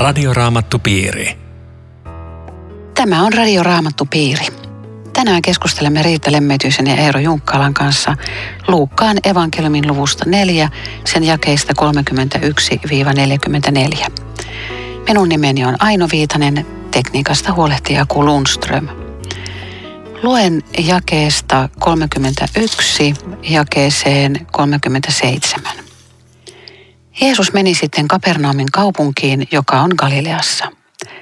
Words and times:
Radioraamattupiiri. 0.00 1.38
Tämä 2.94 3.22
on 3.22 3.32
Radioraamattupiiri. 3.32 4.46
Tänään 5.12 5.42
keskustelemme 5.42 6.02
Riitta 6.02 6.32
Lemmetyisen 6.32 6.86
ja 6.86 6.96
Eero 6.96 7.20
Junkkalan 7.20 7.74
kanssa 7.74 8.16
Luukkaan 8.68 9.16
evankeliumin 9.24 9.88
luvusta 9.88 10.24
4, 10.26 10.68
sen 11.04 11.24
jakeista 11.24 11.72
31-44. 14.06 14.10
Minun 15.08 15.28
nimeni 15.28 15.64
on 15.64 15.76
Aino 15.78 16.08
Viitanen, 16.12 16.66
tekniikasta 16.90 17.52
huolehtii 17.52 17.98
Aku 17.98 18.24
Lundström. 18.24 18.88
Luen 20.22 20.62
jakeesta 20.78 21.68
31 21.78 23.14
jakeeseen 23.42 24.46
37. 24.52 25.89
Jeesus 27.20 27.52
meni 27.52 27.74
sitten 27.74 28.08
Kapernaumin 28.08 28.70
kaupunkiin, 28.72 29.48
joka 29.52 29.80
on 29.80 29.90
Galileassa. 29.96 30.72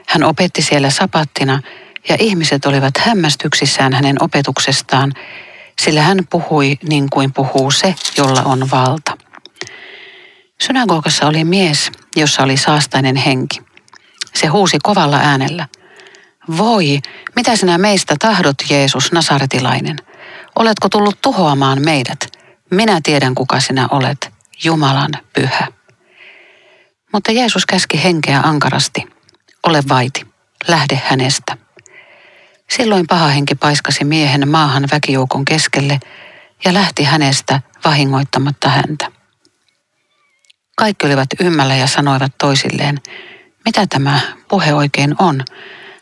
Hän 0.06 0.24
opetti 0.24 0.62
siellä 0.62 0.90
sapattina 0.90 1.62
ja 2.08 2.16
ihmiset 2.18 2.66
olivat 2.66 2.98
hämmästyksissään 2.98 3.92
hänen 3.92 4.22
opetuksestaan, 4.22 5.12
sillä 5.80 6.02
hän 6.02 6.18
puhui 6.30 6.78
niin 6.88 7.10
kuin 7.10 7.32
puhuu 7.32 7.70
se, 7.70 7.94
jolla 8.16 8.42
on 8.42 8.70
valta. 8.70 9.18
Synagogassa 10.60 11.26
oli 11.26 11.44
mies, 11.44 11.90
jossa 12.16 12.42
oli 12.42 12.56
saastainen 12.56 13.16
henki. 13.16 13.60
Se 14.34 14.46
huusi 14.46 14.78
kovalla 14.82 15.16
äänellä. 15.16 15.68
Voi, 16.56 16.98
mitä 17.36 17.56
sinä 17.56 17.78
meistä 17.78 18.14
tahdot, 18.18 18.56
Jeesus, 18.70 19.12
Nasaretilainen? 19.12 19.96
Oletko 20.56 20.88
tullut 20.88 21.18
tuhoamaan 21.22 21.82
meidät? 21.84 22.18
Minä 22.70 23.00
tiedän, 23.02 23.34
kuka 23.34 23.60
sinä 23.60 23.88
olet, 23.90 24.32
Jumalan 24.64 25.12
pyhä. 25.32 25.77
Mutta 27.12 27.32
Jeesus 27.32 27.66
käski 27.66 28.02
henkeä 28.04 28.40
ankarasti. 28.40 29.06
Ole 29.66 29.82
vaiti, 29.88 30.26
lähde 30.68 31.02
hänestä. 31.04 31.56
Silloin 32.70 33.06
paha 33.06 33.26
henki 33.26 33.54
paiskasi 33.54 34.04
miehen 34.04 34.48
maahan 34.48 34.88
väkijoukon 34.92 35.44
keskelle 35.44 36.00
ja 36.64 36.74
lähti 36.74 37.04
hänestä 37.04 37.60
vahingoittamatta 37.84 38.68
häntä. 38.68 39.12
Kaikki 40.76 41.06
olivat 41.06 41.28
ymmällä 41.40 41.74
ja 41.74 41.86
sanoivat 41.86 42.32
toisilleen, 42.38 43.00
mitä 43.64 43.86
tämä 43.86 44.20
puhe 44.48 44.74
oikein 44.74 45.14
on. 45.18 45.44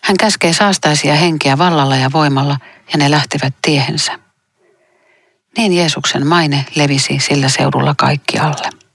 Hän 0.02 0.16
käskee 0.16 0.52
saastaisia 0.52 1.14
henkiä 1.14 1.58
vallalla 1.58 1.96
ja 1.96 2.12
voimalla 2.12 2.58
ja 2.92 2.98
ne 2.98 3.10
lähtivät 3.10 3.54
tiehensä. 3.62 4.18
Niin 5.56 5.72
Jeesuksen 5.72 6.26
maine 6.26 6.64
levisi 6.74 7.18
sillä 7.18 7.48
seudulla 7.48 7.94
kaikkialle. 7.98 8.85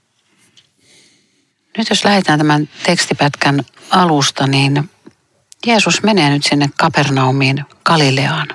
Nyt 1.78 1.90
jos 1.90 2.04
lähdetään 2.04 2.38
tämän 2.38 2.68
tekstipätkän 2.82 3.64
alusta, 3.90 4.46
niin 4.46 4.90
Jeesus 5.66 6.02
menee 6.02 6.30
nyt 6.30 6.44
sinne 6.44 6.70
Kapernaumiin 6.78 7.64
Galileaan. 7.84 8.48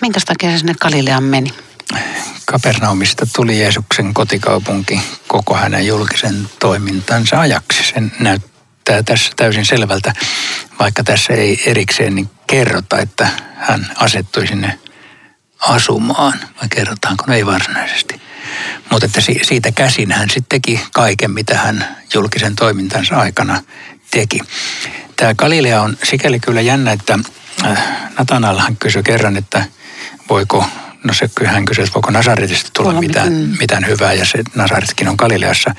Minkä 0.00 0.20
takia 0.26 0.50
se 0.50 0.58
sinne 0.58 0.74
Galileaan 0.80 1.24
meni? 1.24 1.54
Kapernaumista 2.44 3.26
tuli 3.36 3.60
Jeesuksen 3.60 4.14
kotikaupunki 4.14 5.00
koko 5.28 5.54
hänen 5.54 5.86
julkisen 5.86 6.50
toimintansa 6.58 7.40
ajaksi. 7.40 7.82
Sen 7.94 8.12
näyttää 8.20 9.02
tässä 9.02 9.32
täysin 9.36 9.66
selvältä, 9.66 10.12
vaikka 10.78 11.02
tässä 11.04 11.32
ei 11.32 11.62
erikseen 11.66 12.14
niin 12.14 12.30
kerrota, 12.46 12.98
että 12.98 13.28
hän 13.56 13.92
asettui 13.96 14.46
sinne 14.46 14.78
asumaan, 15.60 16.40
vai 16.60 16.68
kerrotaanko, 16.68 17.24
no 17.26 17.34
ei 17.34 17.46
varsinaisesti. 17.46 18.20
Mutta 18.90 19.06
että 19.06 19.20
siitä 19.42 19.72
käsin 19.72 20.12
hän 20.12 20.30
sitten 20.30 20.48
teki 20.48 20.80
kaiken, 20.92 21.30
mitä 21.30 21.58
hän 21.58 21.96
julkisen 22.14 22.56
toimintansa 22.56 23.16
aikana 23.16 23.62
teki. 24.10 24.40
Tämä 25.16 25.34
Galilea 25.34 25.82
on 25.82 25.96
sikäli 26.02 26.40
kyllä 26.40 26.60
jännä, 26.60 26.92
että 26.92 27.18
äh, 27.64 27.86
Natanalhan 28.18 28.76
kysyi 28.76 29.02
kerran, 29.02 29.36
että 29.36 29.64
voiko, 30.30 30.64
no 31.04 31.14
se 31.14 31.30
kyllä 31.34 31.50
hän 31.50 31.64
kysyi, 31.64 31.84
että 31.84 31.94
voiko 31.94 32.10
Nasaretista 32.10 32.70
tulla 32.72 32.90
Olla, 32.90 33.00
mitään, 33.00 33.32
mm. 33.32 33.56
mitään 33.58 33.86
hyvää, 33.86 34.12
ja 34.12 34.24
se 34.24 34.38
Nasaretkin 34.54 35.08
on 35.08 35.14
Galileassa. 35.18 35.74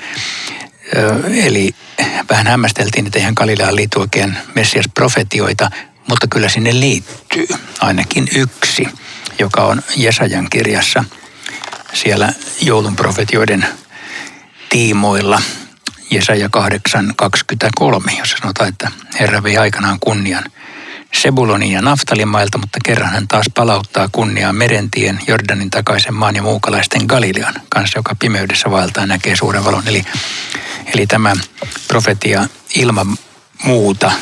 Eli 1.34 1.74
vähän 2.30 2.46
hämmästeltiin, 2.46 3.06
että 3.06 3.18
eihän 3.18 3.34
Galileaan 3.36 3.76
liity 3.76 3.98
oikein 3.98 4.38
Messias-profetioita, 4.54 5.70
mutta 6.08 6.26
kyllä 6.26 6.48
sinne 6.48 6.80
liittyy 6.80 7.46
ainakin 7.80 8.28
yksi, 8.36 8.88
joka 9.38 9.64
on 9.64 9.82
Jesajan 9.96 10.46
kirjassa– 10.50 11.04
siellä 11.92 12.32
joulun 12.60 12.96
profetioiden 12.96 13.66
tiimoilla. 14.68 15.42
Jesaja 16.10 16.48
8.23, 16.56 18.18
jossa 18.18 18.36
sanotaan, 18.42 18.68
että 18.68 18.90
Herra 19.20 19.42
vei 19.42 19.58
aikanaan 19.58 20.00
kunnian 20.00 20.44
Sebulonin 21.12 21.72
ja 21.72 21.82
Naftalin 21.82 22.28
mailta, 22.28 22.58
mutta 22.58 22.78
kerran 22.84 23.10
hän 23.10 23.28
taas 23.28 23.46
palauttaa 23.54 24.08
kunniaa 24.12 24.52
merentien, 24.52 25.20
Jordanin 25.26 25.70
takaisen 25.70 26.14
maan 26.14 26.36
ja 26.36 26.42
muukalaisten 26.42 27.02
Galilean 27.06 27.54
kanssa, 27.68 27.98
joka 27.98 28.16
pimeydessä 28.18 28.70
vaeltaa 28.70 29.06
näkee 29.06 29.36
suuren 29.36 29.64
valon. 29.64 29.88
Eli, 29.88 30.04
eli 30.94 31.06
tämä 31.06 31.32
profetia 31.88 32.48
ilman 32.74 33.16
muuta 33.64 34.12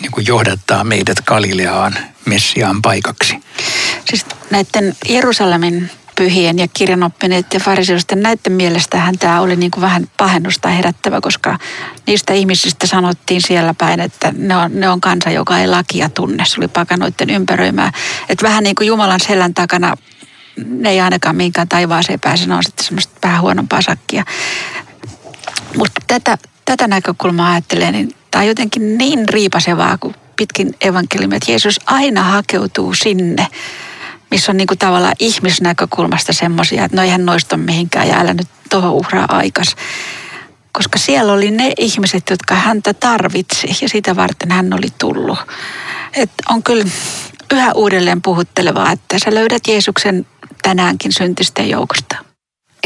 niin 0.00 0.12
kuin 0.12 0.26
johdattaa 0.26 0.84
meidät 0.84 1.20
Galileaan 1.20 1.98
Messiaan 2.24 2.82
paikaksi. 2.82 3.36
Siis 4.04 4.26
näiden 4.50 4.96
Jerusalemin 5.08 5.90
pyhien 6.22 6.58
ja 6.58 6.68
kirjanoppineiden 6.68 7.48
ja 7.54 7.60
fariseusten 7.60 8.22
näiden 8.22 8.52
mielestähän 8.52 9.18
tämä 9.18 9.40
oli 9.40 9.56
niin 9.56 9.70
kuin 9.70 9.82
vähän 9.82 10.06
pahennusta 10.16 10.68
herättävä, 10.68 11.20
koska 11.20 11.58
niistä 12.06 12.32
ihmisistä 12.32 12.86
sanottiin 12.86 13.40
siellä 13.40 13.74
päin, 13.74 14.00
että 14.00 14.32
ne 14.36 14.56
on, 14.56 14.70
ne 14.80 14.88
on 14.88 15.00
kansa, 15.00 15.30
joka 15.30 15.58
ei 15.58 15.66
lakia 15.66 16.08
tunne. 16.08 16.44
Se 16.46 16.60
oli 16.60 16.68
pakanoiden 16.68 17.30
ympäröimää. 17.30 17.92
Että 18.28 18.46
vähän 18.46 18.64
niin 18.64 18.74
kuin 18.74 18.86
Jumalan 18.86 19.20
selän 19.20 19.54
takana 19.54 19.96
ne 20.66 20.90
ei 20.90 21.00
ainakaan 21.00 21.36
minkään 21.36 21.68
taivaaseen 21.68 22.20
pääse, 22.20 22.46
ne 22.46 22.54
on 22.54 22.64
sitten 22.64 22.84
semmoista 22.84 23.12
vähän 23.22 23.40
huonompaa 23.42 23.82
sakkia. 23.82 24.24
Mutta 25.76 26.00
tätä, 26.06 26.38
tätä 26.64 26.88
näkökulmaa 26.88 27.52
ajattelee, 27.52 27.92
niin 27.92 28.14
tämä 28.30 28.42
on 28.42 28.48
jotenkin 28.48 28.98
niin 28.98 29.28
riipasevaa 29.28 29.98
kuin 29.98 30.14
pitkin 30.36 30.74
evankeliumia, 30.80 31.36
että 31.36 31.50
Jeesus 31.52 31.80
aina 31.86 32.22
hakeutuu 32.22 32.94
sinne, 32.94 33.46
missä 34.32 34.52
on 34.52 34.56
niin 34.56 34.66
kuin 34.66 34.78
tavallaan 34.78 35.14
ihmisnäkökulmasta 35.18 36.32
semmoisia, 36.32 36.84
että 36.84 36.96
no 36.96 37.02
eihän 37.02 37.26
noista 37.26 37.56
mihinkään 37.56 38.08
ja 38.08 38.20
älä 38.20 38.34
nyt 38.34 38.48
tuohon 38.70 38.92
uhraa 38.92 39.26
aikas. 39.28 39.76
Koska 40.72 40.98
siellä 40.98 41.32
oli 41.32 41.50
ne 41.50 41.72
ihmiset, 41.78 42.30
jotka 42.30 42.54
häntä 42.54 42.94
tarvitsi 42.94 43.76
ja 43.82 43.88
sitä 43.88 44.16
varten 44.16 44.50
hän 44.50 44.72
oli 44.74 44.88
tullut. 45.00 45.38
Et 46.12 46.30
on 46.48 46.62
kyllä 46.62 46.84
yhä 47.52 47.72
uudelleen 47.72 48.22
puhuttelevaa, 48.22 48.92
että 48.92 49.18
sä 49.18 49.34
löydät 49.34 49.66
Jeesuksen 49.68 50.26
tänäänkin 50.62 51.12
syntisten 51.12 51.70
joukosta. 51.70 52.16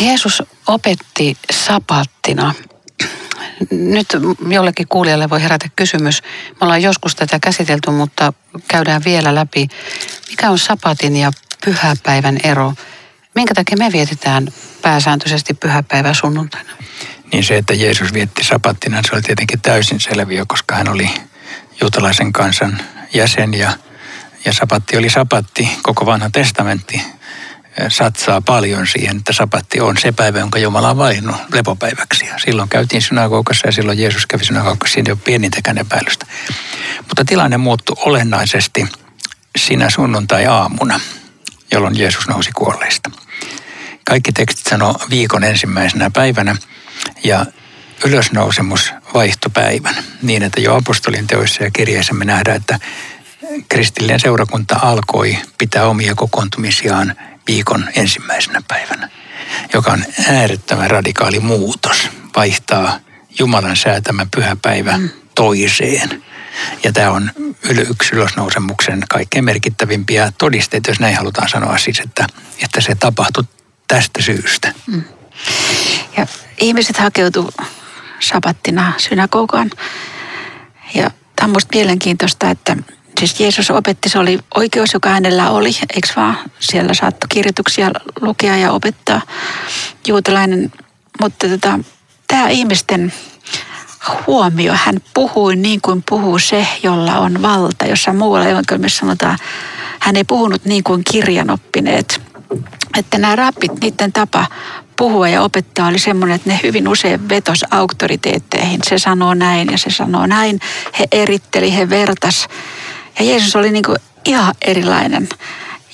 Jeesus 0.01 0.43
opetti 0.67 1.37
sapattina 1.53 2.55
nyt 3.71 4.09
jollekin 4.49 4.89
kuulijalle 4.89 5.31
voi 5.31 5.43
herätä 5.43 5.69
kysymys. 5.77 6.23
Me 6.51 6.57
ollaan 6.61 6.83
joskus 6.83 7.15
tätä 7.15 7.39
käsitelty, 7.43 7.91
mutta 7.91 8.33
käydään 8.69 9.03
vielä 9.05 9.35
läpi. 9.35 9.69
Mikä 10.31 10.51
on 10.51 10.59
sapatin 10.59 11.17
ja 11.17 11.33
pyhäpäivän 11.65 12.39
ero? 12.45 12.73
Minkä 13.35 13.55
takia 13.55 13.77
me 13.77 13.93
vietetään 13.93 14.49
pääsääntöisesti 14.83 15.55
pyhäpäivää 15.55 16.15
sunnuntaina? 16.15 16.71
Niin 17.33 17.45
se, 17.45 17.57
että 17.57 17.75
Jeesus 17.75 18.13
vietti 18.13 18.45
sapattina, 18.45 19.03
se 19.03 19.15
oli 19.15 19.23
tietenkin 19.23 19.61
täysin 19.61 20.01
selviö, 20.01 20.45
koska 20.47 20.75
hän 20.75 20.89
oli 20.89 21.11
juutalaisen 21.81 22.33
kansan 22.33 22.81
jäsen 23.15 23.55
ja, 23.55 23.73
ja 24.45 24.53
sapatti 24.53 24.97
oli 24.97 25.11
sapatti, 25.11 25.69
koko 25.83 26.07
vanha 26.07 26.31
testamentti 26.31 27.03
satsaa 27.89 28.41
paljon 28.41 28.87
siihen, 28.87 29.17
että 29.17 29.33
sapatti 29.33 29.81
on 29.81 29.97
se 29.97 30.13
päivä, 30.13 30.39
jonka 30.39 30.59
Jumala 30.59 30.91
on 30.91 30.99
valinnut 30.99 31.37
lepopäiväksi. 31.53 32.29
Silloin 32.45 32.69
käytiin 32.69 33.03
synagogassa 33.03 33.69
ja 33.69 33.73
silloin 33.73 33.99
Jeesus 33.99 34.27
kävi 34.27 34.45
synagogassa, 34.45 34.95
siinä 34.95 35.09
ei 35.09 35.13
ole 35.13 35.21
pienintäkään 35.25 35.79
epäilystä. 35.79 36.27
Mutta 37.09 37.25
tilanne 37.25 37.57
muuttui 37.57 37.97
olennaisesti 37.99 38.87
sinä 39.59 39.91
sunnuntai-aamuna, 39.91 41.01
jolloin 41.73 41.99
Jeesus 41.99 42.29
nousi 42.29 42.51
kuolleista. 42.53 43.11
Kaikki 44.05 44.33
tekstit 44.33 44.67
sanoo 44.67 44.95
viikon 45.11 45.45
ensimmäisenä 45.45 46.11
päivänä 46.11 46.57
ja 47.25 47.47
ylösnousemus 48.05 48.93
vaihtopäivän. 49.15 49.95
Niin, 50.23 50.43
että 50.43 50.61
jo 50.61 50.77
apostolin 50.77 51.27
teoissa 51.27 51.65
ja 51.65 51.71
kirjeissä 51.71 52.15
me 52.15 52.25
nähdään, 52.25 52.57
että 52.57 52.79
kristillinen 53.69 54.21
seurakunta 54.21 54.79
alkoi 54.83 55.39
pitää 55.59 55.87
omia 55.87 56.15
kokoontumisiaan 56.15 57.17
viikon 57.47 57.89
ensimmäisenä 57.97 58.63
päivänä, 58.69 59.09
joka 59.75 59.93
on 59.93 60.05
äärettömän 60.29 60.91
radikaali 60.91 61.41
muutos, 61.41 62.09
vaihtaa 62.37 62.99
Jumalan 63.39 63.77
säätämä 63.77 64.27
pyhäpäivä 64.37 64.99
mm. 64.99 65.09
toiseen. 65.35 66.23
Ja 66.85 66.93
tämä 66.93 67.11
on 67.11 67.31
yksi 67.91 68.17
ylösnousemuksen 68.17 69.03
kaikkein 69.09 69.45
merkittävimpiä 69.45 70.33
todisteita, 70.39 70.91
jos 70.91 71.01
näin 71.01 71.17
halutaan 71.17 71.49
sanoa 71.49 71.79
siis, 71.79 72.01
että, 72.01 72.27
että 72.65 72.81
se 72.81 72.95
tapahtui 72.95 73.45
tästä 73.89 74.23
syystä. 74.23 74.73
Mm. 74.87 75.05
Ja 76.17 76.27
ihmiset 76.61 76.97
hakeutuu 76.97 77.51
sapattina 78.21 78.93
synagogaan. 78.97 79.71
Ja 80.95 81.11
tämä 81.37 81.45
on 81.45 81.51
minusta 81.51 81.77
mielenkiintoista, 81.77 82.51
että 82.51 82.77
siis 83.19 83.41
Jeesus 83.41 83.71
opetti, 83.71 84.09
se 84.09 84.19
oli 84.19 84.39
oikeus, 84.55 84.95
joka 84.95 85.09
hänellä 85.09 85.51
oli, 85.51 85.71
eikö 85.95 86.09
vaan? 86.17 86.39
Siellä 86.61 86.95
saattoi 86.95 87.29
kirjoituksia 87.29 87.91
lukea 88.21 88.57
ja 88.57 88.73
opettaa 88.73 89.21
juutalainen. 90.07 90.73
Mutta 91.21 91.49
tota, 91.49 91.79
tämä 92.27 92.49
ihmisten 92.49 93.13
huomio, 94.27 94.75
hän 94.77 95.01
puhui 95.15 95.57
niin 95.57 95.81
kuin 95.81 96.05
puhuu 96.09 96.39
se, 96.39 96.67
jolla 96.83 97.19
on 97.19 97.43
valta. 97.43 97.87
Jossain 97.87 98.17
muualla 98.17 98.49
evankeliumissa 98.49 99.01
sanotaan, 99.01 99.39
hän 100.01 100.17
ei 100.17 100.25
puhunut 100.25 100.65
niin 100.65 100.85
kuin 100.85 101.03
kirjanoppineet. 101.11 102.21
Että 102.99 103.19
nämä 103.19 103.37
rappit, 103.37 103.73
niiden 103.81 104.13
tapa 104.13 104.47
puhua 104.97 105.29
ja 105.29 105.43
opettaa 105.43 105.89
oli 105.89 105.99
semmoinen, 105.99 106.37
että 106.37 106.51
ne 106.51 106.61
hyvin 106.63 106.89
usein 106.89 107.29
vetos 107.29 107.65
auktoriteetteihin. 107.71 108.81
Se 108.89 108.99
sanoo 108.99 109.35
näin 109.35 109.69
ja 109.73 109.79
se 109.79 109.91
sanoo 109.91 110.27
näin. 110.27 110.61
He 110.99 111.09
eritteli, 111.13 111.77
he 111.77 111.91
vertas. 111.91 112.49
Ja 113.19 113.25
Jeesus 113.25 113.57
oli 113.57 113.71
niin 113.71 113.85
kuin 113.85 113.99
ihan 114.25 114.55
erilainen. 114.63 115.29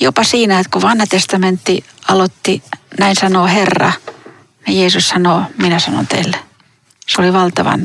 Jopa 0.00 0.24
siinä, 0.24 0.58
että 0.58 0.70
kun 0.70 0.82
vanha 0.82 1.06
testamentti 1.06 1.84
aloitti, 2.08 2.62
näin 2.98 3.16
sanoo 3.16 3.46
Herra, 3.46 3.92
niin 4.66 4.80
Jeesus 4.80 5.08
sanoo, 5.08 5.42
minä 5.58 5.78
sanon 5.78 6.06
teille. 6.06 6.36
Se 7.06 7.22
oli 7.22 7.32
valtavan 7.32 7.84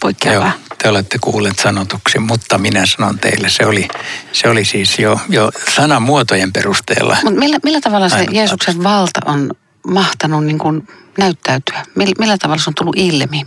poikkeavaa. 0.00 0.46
Joo, 0.46 0.76
te 0.82 0.88
olette 0.88 1.18
kuulleet 1.20 1.58
sanotuksi, 1.58 2.18
mutta 2.18 2.58
minä 2.58 2.86
sanon 2.86 3.18
teille, 3.18 3.48
se 3.48 3.66
oli, 3.66 3.88
se 4.32 4.48
oli 4.48 4.64
siis 4.64 4.98
jo, 4.98 5.20
jo 5.28 5.50
sanamuotojen 5.74 6.52
perusteella. 6.52 7.16
Mutta 7.24 7.40
millä, 7.40 7.58
millä 7.64 7.80
tavalla 7.80 8.08
se 8.08 8.26
Jeesuksen 8.30 8.84
valta 8.84 9.20
on 9.26 9.50
mahtanut 9.86 10.44
niin 10.44 10.58
kuin 10.58 10.88
näyttäytyä? 11.18 11.82
Millä, 11.94 12.14
millä 12.18 12.38
tavalla 12.38 12.62
se 12.62 12.70
on 12.70 12.74
tullut 12.74 12.96
ilmi? 12.98 13.46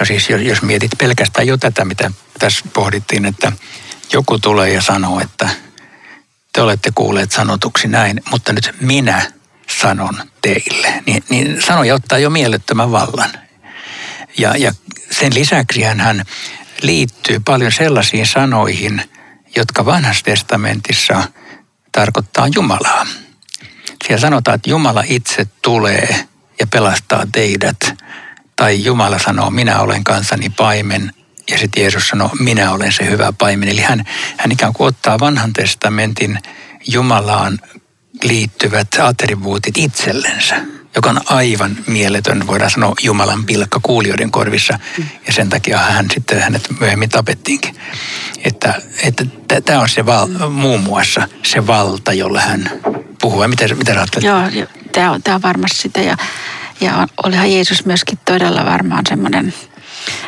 No 0.00 0.06
siis 0.06 0.30
jos, 0.30 0.40
jos 0.40 0.62
mietit 0.62 0.90
pelkästään 0.98 1.46
jo 1.46 1.56
tätä, 1.56 1.84
mitä 1.84 2.10
tässä 2.38 2.64
pohdittiin, 2.72 3.24
että 3.24 3.52
joku 4.12 4.38
tulee 4.38 4.72
ja 4.72 4.82
sanoo, 4.82 5.20
että 5.20 5.48
te 6.52 6.60
olette 6.62 6.90
kuulleet 6.94 7.32
sanotuksi 7.32 7.88
näin, 7.88 8.20
mutta 8.30 8.52
nyt 8.52 8.74
minä 8.80 9.32
sanon 9.80 10.22
teille. 10.42 11.02
Niin, 11.06 11.24
niin 11.28 11.62
sanoja 11.62 11.94
ottaa 11.94 12.18
jo 12.18 12.30
mielettömän 12.30 12.92
vallan. 12.92 13.30
Ja, 14.38 14.56
ja 14.56 14.72
sen 15.10 15.34
lisäksi 15.34 15.82
hän 15.82 16.24
liittyy 16.82 17.40
paljon 17.40 17.72
sellaisiin 17.72 18.26
sanoihin, 18.26 19.02
jotka 19.56 19.86
vanhassa 19.86 20.24
testamentissa 20.24 21.22
tarkoittaa 21.92 22.48
Jumalaa. 22.54 23.06
Siellä 24.06 24.20
sanotaan, 24.20 24.54
että 24.54 24.70
Jumala 24.70 25.02
itse 25.06 25.46
tulee 25.62 26.26
ja 26.60 26.66
pelastaa 26.66 27.26
teidät. 27.32 27.94
Tai 28.56 28.84
Jumala 28.84 29.18
sanoo, 29.18 29.50
minä 29.50 29.80
olen 29.80 30.04
kansani 30.04 30.50
paimen. 30.50 31.12
Ja 31.50 31.58
sitten 31.58 31.80
Jeesus 31.82 32.08
sanoo, 32.08 32.30
minä 32.38 32.72
olen 32.72 32.92
se 32.92 33.10
hyvä 33.10 33.32
paimen. 33.38 33.68
Eli 33.68 33.80
hän, 33.80 34.04
hän 34.36 34.52
ikään 34.52 34.72
kuin 34.72 34.88
ottaa 34.88 35.20
vanhan 35.20 35.52
testamentin 35.52 36.38
Jumalaan 36.86 37.58
liittyvät 38.22 38.88
attribuutit 39.00 39.78
itsellensä 39.78 40.64
joka 40.96 41.10
on 41.10 41.20
aivan 41.26 41.76
mieletön, 41.86 42.46
voidaan 42.46 42.70
sanoa 42.70 42.94
Jumalan 43.02 43.44
pilkka 43.44 43.80
kuulijoiden 43.82 44.30
korvissa. 44.30 44.78
Ja 45.26 45.32
sen 45.32 45.48
takia 45.48 45.78
hän 45.78 46.06
sitten 46.14 46.42
hänet 46.42 46.68
myöhemmin 46.80 47.08
tapettiinkin. 47.08 47.76
Että, 48.44 48.82
että 49.02 49.24
tämä 49.64 49.80
on 49.80 49.88
se 49.88 50.06
val, 50.06 50.28
muun 50.50 50.80
muassa 50.80 51.28
se 51.42 51.66
valta, 51.66 52.12
jolla 52.12 52.40
hän 52.40 52.70
puhuu. 53.20 53.48
Miten, 53.48 53.78
mitä 53.78 53.94
sä 53.94 54.20
Joo, 54.20 54.66
tämä 54.92 55.10
on, 55.10 55.22
tämä 55.22 55.34
on 55.34 55.42
varmasti 55.42 55.78
sitä. 55.78 56.00
Ja, 56.00 56.16
ja 56.80 57.08
olihan 57.24 57.52
Jeesus 57.52 57.84
myöskin 57.84 58.18
todella 58.24 58.64
varmaan 58.64 59.02
semmoinen, 59.08 59.54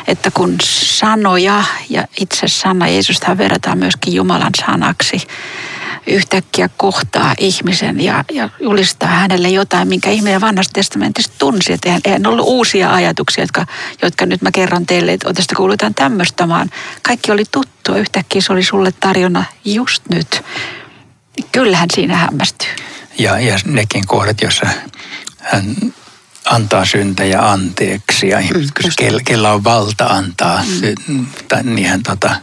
että 0.07 0.31
kun 0.31 0.57
sanoja 0.63 1.63
ja 1.89 2.07
itse 2.19 2.47
sana, 2.47 2.87
Jeesusta 2.87 3.37
verrataan 3.37 3.77
myöskin 3.77 4.13
Jumalan 4.13 4.51
sanaksi 4.65 5.27
yhtäkkiä 6.07 6.69
kohtaa 6.77 7.33
ihmisen 7.37 8.01
ja, 8.01 8.23
ja 8.31 8.49
julistaa 8.59 9.09
hänelle 9.09 9.49
jotain, 9.49 9.87
minkä 9.87 10.09
ihminen 10.09 10.41
vanhassa 10.41 10.73
testamentissa 10.73 11.31
tunsi. 11.37 11.73
Että 11.73 11.89
eihän, 11.89 12.01
eihän 12.05 12.27
ollut 12.27 12.45
uusia 12.47 12.93
ajatuksia, 12.93 13.43
jotka, 13.43 13.65
jotka 14.01 14.25
nyt 14.25 14.41
mä 14.41 14.51
kerron 14.51 14.85
teille, 14.85 15.13
että 15.13 15.33
tästä 15.33 15.55
kuulutaan 15.55 15.93
tämmöistä, 15.93 16.49
vaan 16.49 16.69
kaikki 17.01 17.31
oli 17.31 17.43
tuttua. 17.51 17.97
Yhtäkkiä 17.97 18.41
se 18.41 18.53
oli 18.53 18.63
sulle 18.63 18.91
tarjona 18.99 19.43
just 19.65 20.03
nyt. 20.09 20.41
Kyllähän 21.51 21.89
siinä 21.93 22.17
hämmästyy. 22.17 22.69
Ja, 23.19 23.39
ja 23.39 23.59
nekin 23.65 24.07
kohdat, 24.07 24.41
jossa 24.41 24.67
hän 25.39 25.75
antaa 26.45 26.85
syntejä 26.85 27.41
anteeksi 27.41 28.27
ja 28.27 28.39
mm, 28.39 28.69
kellä, 28.97 29.21
kellä 29.25 29.51
on 29.51 29.63
valta 29.63 30.05
antaa, 30.05 30.63
mm. 31.07 31.27
niin 31.63 31.87
hän 31.87 32.03
tota, 32.03 32.35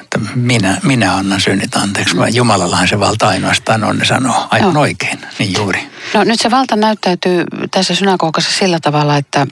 että 0.00 0.18
minä, 0.34 0.80
minä 0.82 1.14
annan 1.14 1.40
synnit 1.40 1.76
anteeksi, 1.76 2.16
vaan 2.16 2.34
Jumalallahan 2.34 2.88
se 2.88 3.00
valta 3.00 3.28
ainoastaan 3.28 3.84
on, 3.84 3.98
ne 3.98 4.04
sanoo 4.04 4.48
aivan 4.50 4.74
Joo. 4.74 4.82
oikein, 4.82 5.18
niin 5.38 5.54
juuri. 5.54 5.88
No 6.14 6.24
nyt 6.24 6.40
se 6.40 6.50
valta 6.50 6.76
näyttäytyy 6.76 7.44
tässä 7.70 7.94
synagogassa 7.94 8.50
sillä 8.58 8.78
tavalla, 8.80 9.16
että 9.16 9.46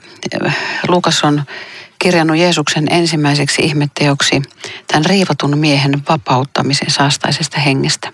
eh, 0.45 0.57
Lukas 0.87 1.23
on 1.23 1.43
kirjannut 1.99 2.37
Jeesuksen 2.37 2.87
ensimmäiseksi 2.89 3.61
ihmetteoksi 3.61 4.41
tämän 4.87 5.05
riivatun 5.05 5.57
miehen 5.57 6.03
vapauttamisen 6.09 6.91
saastaisesta 6.91 7.59
hengestä. 7.59 8.11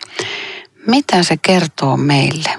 Mitä 0.88 1.23
se 1.23 1.38
kertoo 1.38 1.97
meille? 1.97 2.50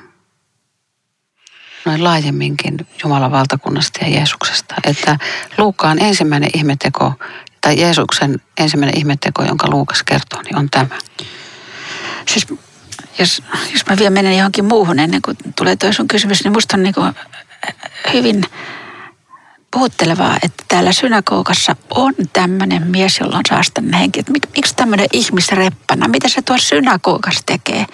Noin 1.84 2.04
laajemminkin 2.04 2.86
Jumalan 3.02 3.30
valtakunnasta 3.30 3.98
ja 4.02 4.08
Jeesuksesta. 4.08 4.74
Että 4.84 5.18
Luukkaan 5.58 5.98
ensimmäinen 5.98 6.50
ihmeteko 6.54 7.12
tai 7.60 7.80
Jeesuksen 7.80 8.40
ensimmäinen 8.58 8.98
ihmetteko, 8.98 9.42
jonka 9.42 9.70
Luukas 9.70 10.02
kertoo, 10.02 10.42
niin 10.42 10.56
on 10.56 10.70
tämä. 10.70 10.98
Siis 12.28 12.46
jos, 13.18 13.42
jos 13.72 13.86
mä 13.86 13.96
vielä 13.98 14.10
menen 14.10 14.36
johonkin 14.36 14.64
muuhun 14.64 14.98
ennen 14.98 15.22
kuin 15.22 15.36
tulee 15.56 15.76
toi 15.76 15.94
sun 15.94 16.08
kysymys, 16.08 16.44
niin 16.44 16.52
musta 16.52 16.76
on 16.76 16.82
niin 16.82 16.94
kuin 16.94 17.12
hyvin 18.12 18.44
puhuttelevaa, 19.74 20.36
että 20.42 20.64
täällä 20.68 20.92
synagogassa 20.92 21.76
on 21.90 22.14
tämmöinen 22.32 22.86
mies, 22.86 23.18
jolla 23.20 23.36
on 23.36 23.42
saastainen 23.48 23.94
henki. 23.94 24.20
Että 24.20 24.32
mik, 24.32 24.42
miksi 24.56 24.76
tämmöinen 24.76 25.06
ihmisreppana? 25.12 26.08
Mitä 26.08 26.28
se 26.28 26.42
tuossa 26.42 26.68
synagogassa 26.68 27.42
tekee? 27.46 27.86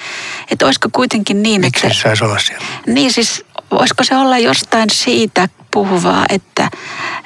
Että 0.51 0.67
olisiko 0.67 0.89
kuitenkin 0.93 1.43
niin, 1.43 1.61
miksi 1.61 1.79
että... 1.79 1.89
Miksi 1.89 2.03
se 2.03 2.03
saisi 2.03 2.25
olla 2.25 2.39
siellä? 2.39 2.67
Niin 2.87 3.13
siis, 3.13 3.45
voisiko 3.71 4.05
se 4.05 4.17
olla 4.17 4.39
jostain 4.39 4.91
siitä 4.91 5.49
puhuvaa, 5.71 6.25
että, 6.29 6.71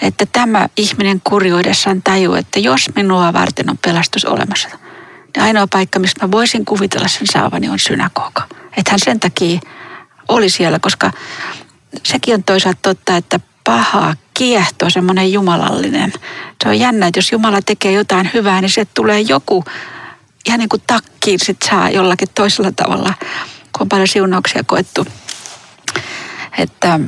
että 0.03 0.27
tämä 0.27 0.69
ihminen 0.77 1.21
kurjuudessaan 1.25 2.03
tajuu, 2.03 2.35
että 2.35 2.61
jos 2.61 2.91
minua 2.97 3.33
varten 3.33 3.71
on 3.71 3.79
pelastus 3.79 4.25
olemassa, 4.25 4.69
niin 5.37 5.43
ainoa 5.43 5.67
paikka, 5.73 5.99
mistä 5.99 6.27
mä 6.27 6.31
voisin 6.31 6.65
kuvitella 6.65 7.09
sen 7.09 7.27
saavani 7.27 7.69
on 7.69 7.79
synagoga. 7.79 8.43
Että 8.77 8.91
hän 8.91 9.01
sen 9.05 9.21
takia 9.21 9.61
oli 10.29 10.51
siellä, 10.51 10.79
koska 10.79 11.11
sekin 12.03 12.35
on 12.35 12.45
toisaalta 12.45 12.79
totta, 12.83 13.17
että 13.17 13.41
paha 13.65 14.17
kiehtoo 14.35 14.91
semmoinen 14.91 15.33
jumalallinen. 15.33 16.13
Se 16.63 16.69
on 16.69 16.79
jännä, 16.79 17.07
että 17.07 17.19
jos 17.19 17.33
Jumala 17.33 17.63
tekee 17.63 17.93
jotain 17.93 18.31
hyvää, 18.35 18.61
niin 18.61 18.71
se 18.71 18.85
tulee 18.85 19.21
joku 19.21 19.65
ihan 20.47 20.59
niin 20.59 20.69
kuin 20.69 20.83
takkiin 20.87 21.39
sit 21.45 21.57
saa 21.71 21.91
jollakin 21.91 22.29
toisella 22.35 22.73
tavalla, 22.73 23.15
kun 23.73 23.81
on 23.81 23.89
paljon 23.89 24.09
siunauksia 24.09 24.63
koettu. 24.67 25.07
Että 26.59 27.01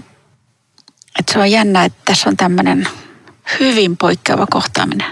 että 1.18 1.32
se 1.32 1.38
on 1.38 1.50
jännä, 1.50 1.84
että 1.84 1.98
tässä 2.04 2.28
on 2.28 2.36
tämmöinen 2.36 2.88
hyvin 3.60 3.96
poikkeava 3.96 4.46
kohtaaminen. 4.50 5.06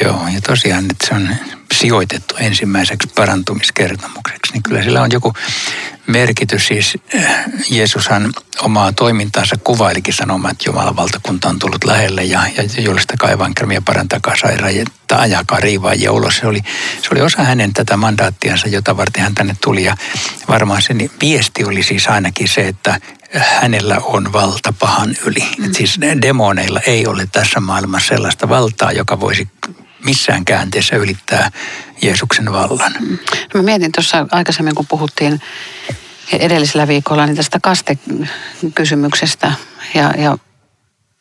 Joo, 0.00 0.28
ja 0.34 0.40
tosiaan, 0.40 0.84
että 0.90 1.06
se 1.06 1.14
on 1.14 1.28
sijoitettu 1.72 2.36
ensimmäiseksi 2.36 3.08
parantumiskertomukseksi, 3.14 4.52
niin 4.52 4.62
kyllä 4.62 4.82
sillä 4.82 5.02
on 5.02 5.12
joku 5.12 5.32
merkitys. 6.06 6.66
Siis 6.66 6.98
eh, 7.14 7.26
Jeesushan 7.70 8.32
omaa 8.60 8.92
toimintaansa 8.92 9.56
kuvailikin 9.64 10.14
sanomaan, 10.14 10.52
että 10.52 10.68
Jumalan 10.68 10.96
valtakunta 10.96 11.48
on 11.48 11.58
tullut 11.58 11.84
lähelle 11.84 12.24
ja, 12.24 12.40
ja 12.56 12.82
julistakaa 12.82 13.30
evankeliumia, 13.30 13.82
parantakaa 13.82 14.36
sairaita, 14.36 15.16
ajakaa 15.16 15.60
riivaajia 15.60 16.12
ulos. 16.12 16.36
Se 16.36 16.46
oli, 16.46 16.60
se 17.02 17.08
oli 17.12 17.20
osa 17.20 17.42
hänen 17.42 17.72
tätä 17.72 17.96
mandaattiansa, 17.96 18.68
jota 18.68 18.96
varten 18.96 19.22
hän 19.22 19.34
tänne 19.34 19.56
tuli 19.60 19.84
ja 19.84 19.96
varmaan 20.48 20.82
se 20.82 20.94
viesti 21.20 21.64
oli 21.64 21.82
siis 21.82 22.08
ainakin 22.08 22.48
se, 22.48 22.68
että 22.68 23.00
hänellä 23.34 23.96
on 24.04 24.32
valta 24.32 24.74
pahan 24.78 25.16
yli. 25.26 25.48
Mm. 25.58 25.64
Et 25.64 25.74
siis 25.74 26.00
demoneilla 26.22 26.80
ei 26.86 27.06
ole 27.06 27.28
tässä 27.32 27.60
maailmassa 27.60 28.08
sellaista 28.08 28.48
valtaa, 28.48 28.92
joka 28.92 29.20
voisi 29.20 29.48
missään 30.04 30.44
käänteessä 30.44 30.96
ylittää 30.96 31.50
Jeesuksen 32.02 32.52
vallan. 32.52 32.92
Mm. 33.00 33.18
No 33.54 33.60
mä 33.60 33.62
mietin 33.62 33.92
tuossa 33.92 34.26
aikaisemmin, 34.30 34.74
kun 34.74 34.86
puhuttiin 34.86 35.40
edellisellä 36.32 36.88
viikolla 36.88 37.26
niin 37.26 37.36
tästä 37.36 37.60
kastekysymyksestä 37.62 39.52
ja, 39.94 40.14
ja 40.18 40.38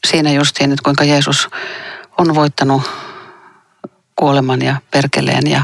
siinä 0.08 0.32
justiin, 0.32 0.72
että 0.72 0.84
kuinka 0.84 1.04
Jeesus 1.04 1.50
on 2.18 2.36
voittanut 2.36 2.84
kuoleman 4.16 4.62
ja 4.62 4.76
perkeleen 4.92 5.48
ja, 5.48 5.64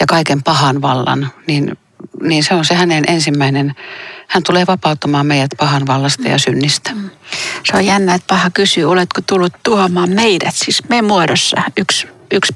ja 0.00 0.06
kaiken 0.06 0.42
pahan 0.42 0.82
vallan, 0.82 1.32
niin, 1.46 1.78
niin 2.20 2.44
se 2.44 2.54
on 2.54 2.64
se 2.64 2.74
hänen 2.74 3.04
ensimmäinen 3.06 3.74
Hän 4.30 4.42
tulee 4.42 4.66
vapauttamaan 4.66 5.26
meidät 5.26 5.50
pahan 5.58 5.86
vallasta 5.86 6.28
ja 6.28 6.38
synnistä. 6.38 6.90
Mm. 6.94 7.10
Se 7.70 7.76
on 7.76 7.86
jännä, 7.86 8.14
että 8.14 8.26
paha 8.26 8.50
kysyy, 8.50 8.84
oletko 8.84 9.20
tullut 9.26 9.52
tuomaan 9.62 10.10
meidät, 10.10 10.54
siis 10.54 10.88
me 10.88 11.02
muodossa. 11.02 11.56
Yksi, 11.76 12.08
yksi 12.32 12.54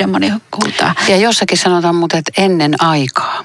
demoni 0.00 0.32
huutaa. 0.56 0.94
Ja 1.08 1.16
jossakin 1.16 1.58
sanotaan 1.58 1.94
muuten, 1.94 2.18
että 2.18 2.42
ennen 2.42 2.82
aikaa. 2.82 3.44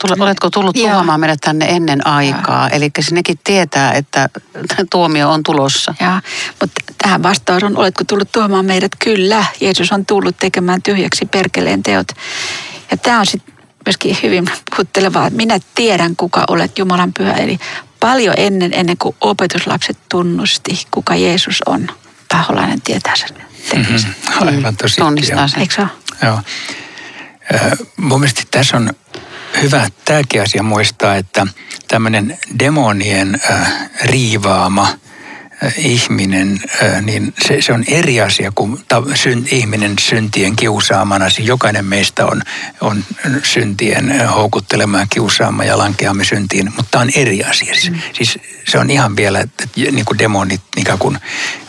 Tule, 0.00 0.16
oletko 0.20 0.50
tullut 0.50 0.76
Joo. 0.76 0.90
tuomaan 0.90 1.20
meidät 1.20 1.40
tänne 1.40 1.66
ennen 1.68 2.06
aikaa? 2.06 2.68
Eli 2.68 2.90
nekin 3.10 3.38
tietää, 3.44 3.92
että 3.92 4.28
tuomio 4.90 5.30
on 5.30 5.42
tulossa. 5.42 5.94
Ja, 6.00 6.22
mutta 6.60 6.80
tähän 7.02 7.22
vastaus 7.22 7.62
on, 7.62 7.76
oletko 7.76 8.04
tullut 8.04 8.32
tuomaan 8.32 8.66
meidät? 8.66 8.92
Kyllä, 9.04 9.44
Jeesus 9.60 9.92
on 9.92 10.06
tullut 10.06 10.36
tekemään 10.36 10.82
tyhjäksi 10.82 11.26
perkeleen 11.26 11.82
teot. 11.82 12.08
Ja 12.90 12.96
tämä 12.96 13.20
on 13.20 13.26
sitten 13.26 13.55
myöskin 13.86 14.18
hyvin 14.22 14.44
puhuttelevaa, 14.70 15.26
että 15.26 15.36
minä 15.36 15.58
tiedän, 15.74 16.16
kuka 16.16 16.44
olet 16.48 16.78
Jumalan 16.78 17.12
pyhä. 17.12 17.32
Eli 17.32 17.58
paljon 18.00 18.34
ennen, 18.38 18.74
ennen 18.74 18.96
kuin 18.96 19.16
opetuslapset 19.20 19.98
tunnusti, 20.08 20.86
kuka 20.90 21.14
Jeesus 21.14 21.62
on. 21.66 21.88
Paholainen 22.32 22.80
tietää 22.80 23.16
sen. 23.16 23.28
Mm-hmm. 23.76 24.14
Aivan 24.46 24.76
tosi. 24.76 24.96
Tunnistaa 24.96 25.48
sen. 25.48 25.60
Eikö 25.60 25.74
se 25.74 25.82
Joo. 26.26 26.40
Mun 27.96 28.20
mielestä 28.20 28.42
tässä 28.50 28.76
on 28.76 28.90
hyvä 29.62 29.88
tämäkin 30.04 30.42
asia 30.42 30.62
muistaa, 30.62 31.16
että 31.16 31.46
tämmöinen 31.88 32.38
demonien 32.58 33.40
riivaama 34.04 34.88
ihminen, 35.76 36.60
niin 37.02 37.34
se, 37.46 37.62
se 37.62 37.72
on 37.72 37.84
eri 37.88 38.20
asia 38.20 38.52
kuin 38.54 38.78
ta, 38.88 39.02
syn, 39.14 39.48
ihminen 39.50 39.94
syntien 40.00 40.56
kiusaamana. 40.56 41.30
Siis 41.30 41.48
jokainen 41.48 41.84
meistä 41.84 42.26
on, 42.26 42.42
on 42.80 43.04
syntien 43.42 44.28
houkuttelema 44.28 45.06
kiusaama 45.10 45.64
ja 45.64 45.78
lankeamme 45.78 46.24
syntiin, 46.24 46.66
mutta 46.66 46.90
tämä 46.90 47.02
on 47.02 47.10
eri 47.14 47.44
asia. 47.44 47.74
Siis, 47.74 47.90
mm. 47.90 47.98
Siis 48.12 48.38
se 48.68 48.78
on 48.78 48.90
ihan 48.90 49.16
vielä, 49.16 49.40
että 49.40 49.64
niin 49.76 50.04
kuin 50.04 50.18
demonit 50.18 50.62
ikään 50.76 50.98
kuin 50.98 51.18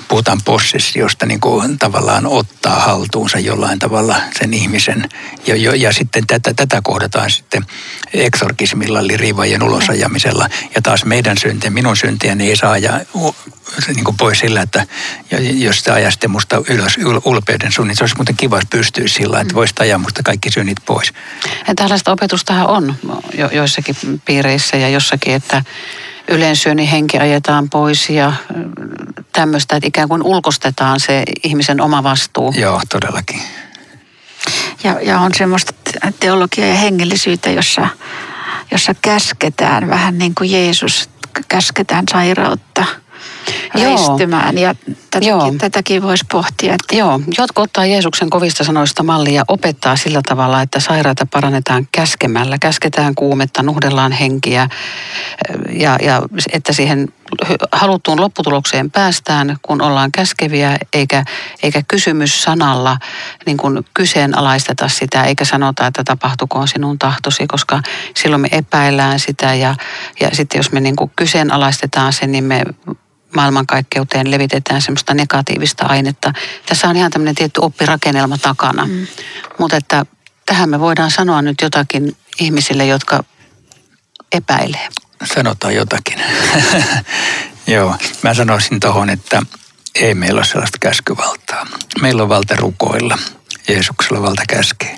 puhutaan 0.08 0.42
possessiosta 0.46 1.26
niin 1.26 1.40
kuin 1.40 1.80
tavallaan 1.80 2.26
ottaa 2.26 2.80
haltuunsa 2.80 3.40
jollain 3.40 3.80
tavalla 3.80 4.16
sen 4.40 4.54
ihmisen. 4.54 5.10
Ja, 5.48 5.56
ja, 5.56 5.76
ja 5.76 5.94
sitten 5.94 6.28
tätä, 6.28 6.54
tätä 6.54 6.82
kohdataan 6.84 7.32
sitten 7.32 7.66
eksorkismilla, 8.14 9.00
eli 9.00 9.18
riivaajien 9.18 9.64
ulosajamisella. 9.64 10.50
Ja 10.76 10.82
taas 10.82 11.06
meidän 11.06 11.38
syntien, 11.38 11.74
minun 11.74 11.98
syntieni 11.98 12.50
ei 12.50 12.56
saa 12.56 12.72
ajaa 12.72 13.00
niin 13.88 14.04
kuin 14.04 14.18
pois 14.18 14.40
sillä, 14.40 14.62
että 14.62 14.88
jos 15.54 15.84
te 15.84 15.92
ajaisitte 15.92 16.28
musta 16.28 16.62
ylös 16.70 16.98
ulpeuden 17.26 17.72
sun, 17.72 17.88
niin 17.88 17.96
se 17.96 18.04
olisi 18.04 18.16
muuten 18.16 18.38
kiva, 18.38 18.60
pystyisi 18.70 19.14
sillä, 19.14 19.42
että 19.42 19.54
voisi 19.54 19.74
ajaa 19.80 19.98
musta 19.98 20.24
kaikki 20.24 20.52
synnit 20.52 20.78
pois. 20.86 21.14
Ja 21.68 21.76
tällaista 21.76 22.12
opetustahan 22.12 22.68
on 22.68 22.96
jo, 23.34 23.50
joissakin 23.52 23.96
piireissä 24.26 24.78
ja 24.78 24.90
jossakin, 24.90 25.34
että 25.34 25.64
yleensyöni 26.28 26.92
henki 26.92 27.18
ajetaan 27.18 27.70
pois 27.70 28.10
ja 28.10 28.34
tämmöistä, 29.34 29.76
että 29.76 29.88
ikään 29.88 30.10
kuin 30.10 30.24
ulkostetaan 30.24 31.00
se 31.00 31.24
ihmisen 31.44 31.82
oma 31.82 32.04
vastuu. 32.04 32.54
Joo, 32.58 32.82
todellakin. 32.90 33.42
Ja, 34.84 35.02
ja 35.02 35.20
on 35.20 35.32
semmoista 35.38 35.74
teologiaa 36.20 36.68
ja 36.68 36.76
hengellisyyttä, 36.76 37.50
jossa, 37.50 37.88
jossa 38.72 38.96
käsketään 39.02 39.90
vähän 39.90 40.18
niin 40.18 40.36
kuin 40.36 40.52
Jeesus, 40.52 41.10
käsketään 41.48 42.06
sairautta– 42.12 42.86
väistymään 43.74 44.58
ja 44.58 44.76
tätäkin, 45.12 45.30
Joo. 45.30 45.54
tätäkin 45.58 46.02
voisi 46.02 46.26
pohtia. 46.32 46.74
Että... 46.74 46.96
Joo, 46.96 47.20
jotkut 47.38 47.64
ottaa 47.64 47.86
Jeesuksen 47.86 48.30
kovista 48.30 48.64
sanoista 48.64 49.04
mallia 49.04 49.34
ja 49.34 49.44
opettaa 49.48 49.96
sillä 49.96 50.22
tavalla, 50.28 50.62
että 50.62 50.80
sairaita 50.80 51.26
parannetaan 51.26 51.88
käskemällä. 51.92 52.58
Käsketään 52.62 53.16
kuumetta, 53.16 53.64
nuhdellaan 53.64 54.12
henkiä 54.12 54.70
ja, 55.70 55.98
ja 56.02 56.22
että 56.54 56.74
siihen 56.74 57.08
haluttuun 57.72 58.22
lopputulokseen 58.22 58.92
päästään, 58.92 59.58
kun 59.62 59.82
ollaan 59.82 60.12
käskeviä, 60.12 60.78
eikä, 60.94 61.24
eikä 61.64 61.82
kysymys 61.88 62.44
sanalla 62.44 62.98
niin 63.46 63.58
kuin 63.58 63.86
kyseenalaisteta 63.94 64.88
sitä, 64.88 65.24
eikä 65.24 65.46
sanota, 65.46 65.88
että 65.88 66.04
tapahtukoon 66.04 66.68
sinun 66.68 67.00
tahtosi, 67.00 67.48
koska 67.48 67.82
silloin 68.16 68.42
me 68.42 68.48
epäillään 68.52 69.20
sitä 69.20 69.54
ja, 69.54 69.76
ja 70.20 70.30
sitten 70.34 70.60
jos 70.60 70.72
me 70.72 70.80
niin 70.80 70.96
kuin 70.96 71.12
kyseenalaistetaan 71.16 72.14
sen, 72.14 72.32
niin 72.32 72.44
me 72.44 72.64
maailmankaikkeuteen 73.38 74.32
levitetään 74.32 74.82
semmoista 74.82 75.14
negatiivista 75.14 75.86
ainetta. 75.86 76.34
Tässä 76.66 76.88
on 76.88 76.96
ihan 76.98 77.12
tämmöinen 77.12 77.36
tietty 77.36 77.62
oppirakennelma 77.62 78.38
takana. 78.38 78.86
Mm. 78.86 79.08
Mutta 79.60 79.78
että 79.78 80.06
tähän 80.46 80.70
me 80.70 80.80
voidaan 80.80 81.12
sanoa 81.12 81.42
nyt 81.42 81.62
jotakin 81.62 82.18
ihmisille, 82.40 82.86
jotka 82.86 83.24
epäilee. 84.32 84.88
Sanotaan 85.24 85.76
jotakin. 85.76 86.20
Joo, 87.76 87.96
mä 88.24 88.34
sanoisin 88.34 88.80
tuohon, 88.80 89.10
että 89.10 89.42
ei 89.96 90.14
meillä 90.16 90.40
ole 90.40 90.46
sellaista 90.46 90.78
käskyvaltaa. 90.82 91.68
Meillä 92.02 92.24
on 92.24 92.30
valta 92.30 92.56
rukoilla. 92.56 93.18
Jeesuksella 93.68 94.22
valta 94.22 94.44
käskee. 94.50 94.98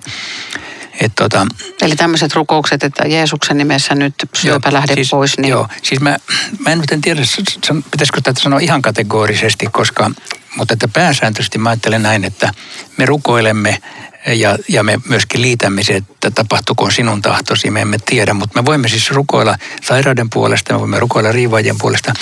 Et 0.99 1.11
tota, 1.15 1.47
Eli 1.81 1.95
tämmöiset 1.95 2.33
rukoukset, 2.33 2.83
että 2.83 3.07
Jeesuksen 3.07 3.57
nimessä 3.57 3.95
nyt 3.95 4.13
syöpä 4.35 4.73
lähde 4.73 4.93
siis, 4.93 5.09
pois. 5.09 5.37
Niin... 5.37 5.49
Joo, 5.49 5.67
siis 5.83 6.01
mä, 6.01 6.17
mä 6.59 6.71
en 6.71 6.79
nyt 6.79 7.01
tiedä, 7.01 7.21
pitäisikö 7.91 8.21
tätä 8.23 8.41
sanoa 8.41 8.59
ihan 8.59 8.81
kategorisesti, 8.81 9.65
koska, 9.71 10.11
mutta 10.55 10.73
että 10.73 10.87
pääsääntöisesti 10.87 11.57
mä 11.57 11.69
ajattelen 11.69 12.03
näin, 12.03 12.23
että 12.23 12.53
me 12.97 13.05
rukoilemme 13.05 13.79
ja, 14.33 14.57
ja 14.67 14.83
me 14.83 14.99
myöskin 15.09 15.41
liitämme 15.41 15.83
se, 15.83 15.95
että 15.95 16.31
tapahtukoon 16.31 16.91
sinun 16.91 17.21
tahtosi, 17.21 17.71
me 17.71 17.81
emme 17.81 17.97
tiedä, 18.05 18.33
mutta 18.33 18.61
me 18.61 18.65
voimme 18.65 18.87
siis 18.87 19.11
rukoilla 19.11 19.57
sairauden 19.81 20.29
puolesta, 20.29 20.73
me 20.73 20.79
voimme 20.79 20.99
rukoilla 20.99 21.31
riivaajien 21.31 21.77
puolesta 21.77 22.13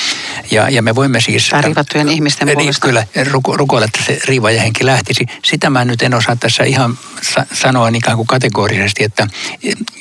ja, 0.51 0.69
ja 0.69 0.81
me 0.81 0.95
voimme 0.95 1.21
siis... 1.21 1.51
riivattujen 1.61 2.09
ihmisten 2.09 2.49
puolesta. 2.53 2.87
Kyllä, 2.87 3.07
ruko, 3.31 3.57
rukoilla, 3.57 3.85
että 3.85 3.99
se 4.05 4.19
riivaajahenki 4.25 4.85
lähtisi. 4.85 5.25
Sitä 5.45 5.69
mä 5.69 5.85
nyt 5.85 6.01
en 6.01 6.13
osaa 6.13 6.35
tässä 6.35 6.63
ihan 6.63 6.97
sa- 7.21 7.45
sanoa 7.53 7.87
ikään 7.87 8.17
kuin 8.17 8.27
kategorisesti, 8.27 9.03
että 9.03 9.27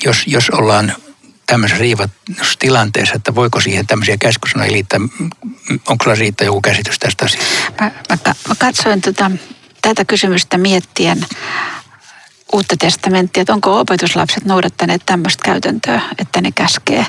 jos, 0.05 0.23
jos 0.27 0.49
ollaan 0.49 0.93
tämmöisessä 1.47 1.81
riivatustilanteessa, 1.81 3.15
että 3.15 3.35
voiko 3.35 3.61
siihen 3.61 3.87
tämmöisiä 3.87 4.17
käskysanoja 4.17 4.71
liittää, 4.71 4.99
onko 5.87 6.03
sulla 6.03 6.15
riittää 6.15 6.45
joku 6.45 6.61
käsitys 6.61 6.99
tästä 6.99 7.25
asiasta? 7.25 7.47
Mä, 7.81 7.91
mä, 8.09 8.35
mä 8.47 8.55
katsoin 8.59 9.01
tota, 9.01 9.31
tätä 9.81 10.05
kysymystä 10.05 10.57
miettien 10.57 11.25
uutta 12.53 12.75
testamenttia, 12.79 13.41
että 13.41 13.53
onko 13.53 13.79
opetuslapset 13.79 14.45
noudattaneet 14.45 15.01
tämmöistä 15.05 15.45
käytäntöä, 15.45 16.01
että 16.17 16.41
ne 16.41 16.51
käskee. 16.51 17.05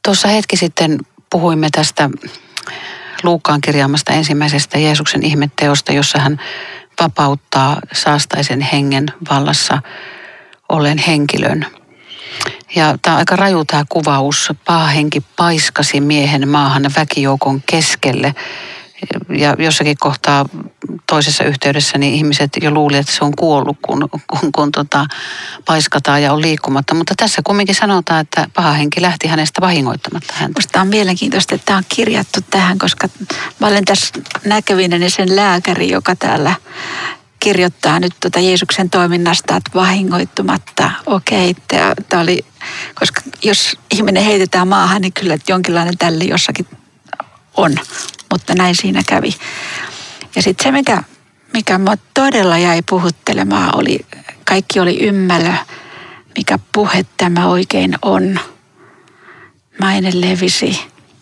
Tuossa 0.05 0.27
hetki 0.27 0.57
sitten 0.57 0.99
puhuimme 1.29 1.67
tästä 1.71 2.09
Luukkaan 3.23 3.61
kirjaamasta 3.61 4.13
ensimmäisestä 4.13 4.79
Jeesuksen 4.79 5.23
ihmetteosta, 5.23 5.93
jossa 5.93 6.19
hän 6.19 6.39
vapauttaa 7.01 7.77
saastaisen 7.93 8.61
hengen 8.61 9.05
vallassa 9.29 9.81
olleen 10.69 10.97
henkilön. 10.97 11.65
Ja 12.75 12.97
tämä 13.01 13.15
on 13.15 13.19
aika 13.19 13.35
raju 13.35 13.65
tämä 13.65 13.83
kuvaus. 13.89 14.49
Paha 14.65 14.87
henki 14.87 15.23
paiskasi 15.35 16.01
miehen 16.01 16.47
maahan 16.47 16.91
väkijoukon 16.95 17.61
keskelle 17.65 18.35
ja 19.37 19.55
jossakin 19.59 19.97
kohtaa 19.99 20.45
toisessa 21.09 21.43
yhteydessä 21.43 21.97
niin 21.97 22.13
ihmiset 22.13 22.51
jo 22.61 22.71
luuli, 22.71 22.97
että 22.97 23.11
se 23.11 23.25
on 23.25 23.35
kuollut, 23.35 23.77
kun, 23.81 24.09
kun, 24.09 24.51
kun 24.51 24.71
tota, 24.71 25.05
paiskataan 25.65 26.23
ja 26.23 26.33
on 26.33 26.41
liikkumatta. 26.41 26.95
Mutta 26.95 27.13
tässä 27.17 27.41
kumminkin 27.43 27.75
sanotaan, 27.75 28.21
että 28.21 28.47
paha 28.53 28.71
henki 28.71 29.01
lähti 29.01 29.27
hänestä 29.27 29.61
vahingoittamatta 29.61 30.33
häntä. 30.33 30.59
Minusta 30.59 30.81
on 30.81 30.87
mielenkiintoista, 30.87 31.55
että 31.55 31.65
tämä 31.65 31.77
on 31.77 31.83
kirjattu 31.95 32.39
tähän, 32.49 32.77
koska 32.77 33.09
mä 33.59 33.67
olen 33.67 33.85
tässä 33.85 34.13
näkevinäni 34.45 35.09
sen 35.09 35.35
lääkäri, 35.35 35.89
joka 35.89 36.15
täällä 36.15 36.55
kirjoittaa 37.39 37.99
nyt 37.99 38.13
tuota 38.19 38.39
Jeesuksen 38.39 38.89
toiminnasta, 38.89 39.55
että 39.55 39.71
vahingoittumatta, 39.75 40.91
okei, 41.05 41.49
okay, 41.49 41.95
tämä 42.09 42.21
oli, 42.21 42.45
koska 42.95 43.21
jos 43.43 43.77
ihminen 43.93 44.23
heitetään 44.23 44.67
maahan, 44.67 45.01
niin 45.01 45.13
kyllä 45.13 45.33
että 45.33 45.51
jonkinlainen 45.51 45.97
tälli 45.97 46.27
jossakin 46.29 46.67
on 47.57 47.75
mutta 48.33 48.55
näin 48.55 48.75
siinä 48.75 49.01
kävi. 49.07 49.35
Ja 50.35 50.41
sitten 50.41 50.63
se, 50.63 50.71
mikä, 50.71 51.03
mikä 51.53 51.77
mua 51.77 51.93
todella 52.13 52.57
jäi 52.57 52.81
puhuttelemaan, 52.89 53.77
oli, 53.77 53.99
kaikki 54.45 54.79
oli 54.79 55.03
ymmälö, 55.03 55.53
mikä 56.37 56.59
puhe 56.73 57.05
tämä 57.17 57.47
oikein 57.47 57.95
on. 58.01 58.39
Maine 59.81 60.11
levisi. 60.13 60.79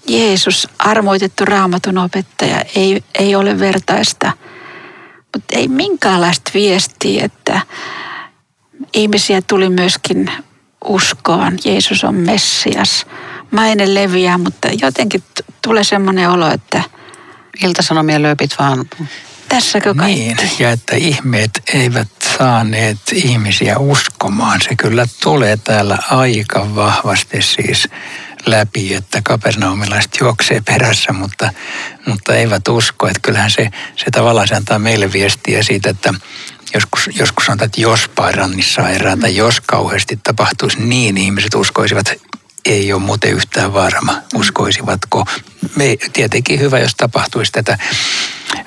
Jeesus, 0.08 0.68
armoitettu 0.80 1.46
raamatun 1.46 1.98
opettaja, 1.98 2.62
ei, 2.76 3.04
ei 3.20 3.36
ole 3.36 3.60
vertaista, 3.60 4.32
mutta 5.34 5.58
ei 5.58 5.68
minkäänlaista 5.68 6.52
viestiä, 6.54 7.26
että 7.26 7.62
ihmisiä 8.94 9.42
tuli 9.42 9.70
myöskin 9.70 10.32
uskoon. 10.86 11.58
Jeesus 11.66 12.04
on 12.04 12.16
Messias. 12.16 13.06
Maine 13.52 13.94
leviää, 13.94 14.38
mutta 14.38 14.68
jotenkin 14.82 15.24
tulee 15.62 15.84
semmoinen 15.84 16.30
olo, 16.30 16.48
että– 16.52 16.84
Iltasanomien 17.64 18.22
lööpit 18.22 18.52
vaan. 18.60 18.86
Tässäkö 19.50 19.94
kaikki? 19.94 20.20
Niin, 20.20 20.38
ja 20.60 20.72
että 20.72 20.96
ihmeet 20.96 21.52
eivät 21.74 22.08
saaneet 22.38 22.98
ihmisiä 23.14 23.78
uskomaan. 23.78 24.62
Se 24.62 24.76
kyllä 24.76 25.06
tulee 25.24 25.58
täällä 25.58 25.98
aika 26.10 26.76
vahvasti 26.76 27.42
siis 27.42 27.88
läpi, 28.46 28.94
että 28.94 29.22
kapernaumilaiset 29.24 30.18
juoksee 30.20 30.62
perässä, 30.66 31.14
mutta, 31.14 31.50
mutta 32.06 32.36
eivät 32.36 32.68
usko. 32.68 33.08
Että 33.08 33.20
kyllähän 33.22 33.52
se, 33.52 33.70
se 33.96 34.06
tavallaan 34.12 34.48
se 34.48 34.56
antaa 34.56 34.80
meille 34.80 35.14
viestiä 35.14 35.64
siitä, 35.64 35.90
että 35.90 36.14
joskus, 36.74 37.10
joskus 37.16 37.46
sanotaan, 37.46 37.66
että 37.66 37.82
jos 37.82 38.10
pairannissa 38.16 38.82
sairaan 38.82 39.20
tai 39.20 39.36
jos 39.36 39.62
kauheasti 39.62 40.20
tapahtuisi, 40.24 40.82
niin 40.82 41.18
ihmiset 41.18 41.56
uskoisivat 41.56 42.14
ei 42.66 42.94
ole 42.94 43.02
muuten 43.02 43.32
yhtään 43.32 43.74
varma, 43.74 44.22
uskoisivatko. 44.36 45.26
Me, 45.76 45.98
tietenkin 46.14 46.60
hyvä, 46.60 46.80
jos 46.80 46.96
tapahtuisi 46.96 47.52
tätä. 47.52 47.78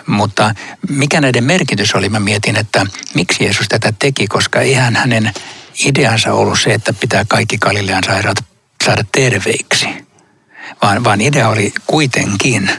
Mutta 0.06 0.54
mikä 0.88 1.20
näiden 1.20 1.44
merkitys 1.44 1.94
oli, 1.94 2.08
mä 2.08 2.20
mietin, 2.20 2.56
että 2.56 2.86
miksi 3.14 3.44
Jeesus 3.44 3.68
tätä 3.68 3.92
teki, 3.98 4.26
koska 4.26 4.60
eihän 4.60 4.96
hänen 4.96 5.32
ideansa 5.84 6.32
ollut 6.32 6.60
se, 6.60 6.74
että 6.74 6.92
pitää 6.92 7.24
kaikki 7.28 7.58
Galilean 7.58 8.04
sairaat 8.06 8.44
saada 8.84 9.04
terveiksi. 9.12 9.86
Vaan, 10.82 11.04
vaan 11.04 11.20
idea 11.20 11.48
oli 11.48 11.72
kuitenkin 11.86 12.70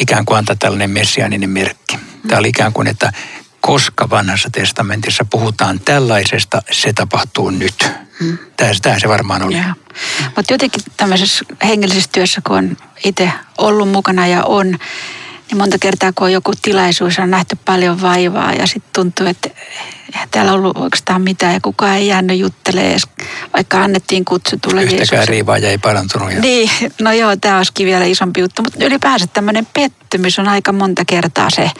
ikään 0.00 0.24
kuin 0.24 0.38
antaa 0.38 0.56
tällainen 0.56 0.90
messiaaninen 0.90 1.50
merkki. 1.50 1.98
Tämä 2.28 2.38
oli 2.38 2.48
ikään 2.48 2.72
kuin, 2.72 2.86
että 2.86 3.12
koska 3.60 4.10
vanhassa 4.10 4.50
testamentissa 4.52 5.24
puhutaan 5.24 5.80
tällaisesta, 5.80 6.62
se 6.70 6.92
tapahtuu 6.92 7.50
nyt. 7.50 7.90
Hmm. 8.20 8.38
Tämä, 8.56 8.98
se 8.98 9.08
varmaan 9.08 9.42
oli. 9.42 9.56
Mutta 10.36 10.52
jotenkin 10.52 10.82
tämmöisessä 10.96 11.44
hengellisessä 11.64 12.10
työssä, 12.12 12.40
kun 12.46 12.56
on 12.56 12.76
itse 13.04 13.32
ollut 13.58 13.88
mukana 13.88 14.26
ja 14.26 14.44
on, 14.44 14.66
niin 14.66 15.58
monta 15.58 15.78
kertaa 15.78 16.12
kun 16.12 16.24
on 16.24 16.32
joku 16.32 16.52
tilaisuus, 16.62 17.18
on 17.18 17.30
nähty 17.30 17.56
paljon 17.64 18.02
vaivaa 18.02 18.52
ja 18.52 18.66
sitten 18.66 18.92
tuntuu, 18.92 19.26
että 19.26 19.50
eihän 20.14 20.28
täällä 20.30 20.52
ollut 20.52 20.76
oikeastaan 20.76 21.22
mitään 21.22 21.54
ja 21.54 21.60
kukaan 21.60 21.96
ei 21.96 22.06
jäänyt 22.06 22.38
juttelemaan 22.38 22.90
edes, 22.90 23.06
vaikka 23.52 23.82
annettiin 23.82 24.24
kutsu 24.24 24.56
tulla 24.62 24.80
Yhtäkään 24.80 25.28
riivaaja 25.28 25.68
ei 25.68 25.78
parantunut. 25.78 26.32
Ja... 26.32 26.40
Niin, 26.40 26.70
no 27.00 27.12
joo, 27.12 27.36
tämä 27.36 27.56
olisikin 27.56 27.86
vielä 27.86 28.04
isompi 28.04 28.40
juttu, 28.40 28.62
mutta 28.62 28.84
ylipäänsä 28.84 29.26
tämmöinen 29.26 29.66
pettymys 29.66 30.38
on 30.38 30.48
aika 30.48 30.72
monta 30.72 31.04
kertaa 31.04 31.50
se, 31.50 31.70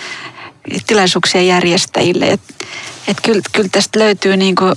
tilaisuuksien 0.87 1.47
järjestäjille. 1.47 2.27
Että 2.27 2.55
et 3.09 3.21
kyllä, 3.21 3.41
kyllä 3.53 3.69
tästä 3.73 3.99
löytyy 3.99 4.37
niin 4.37 4.55
kuin 4.55 4.75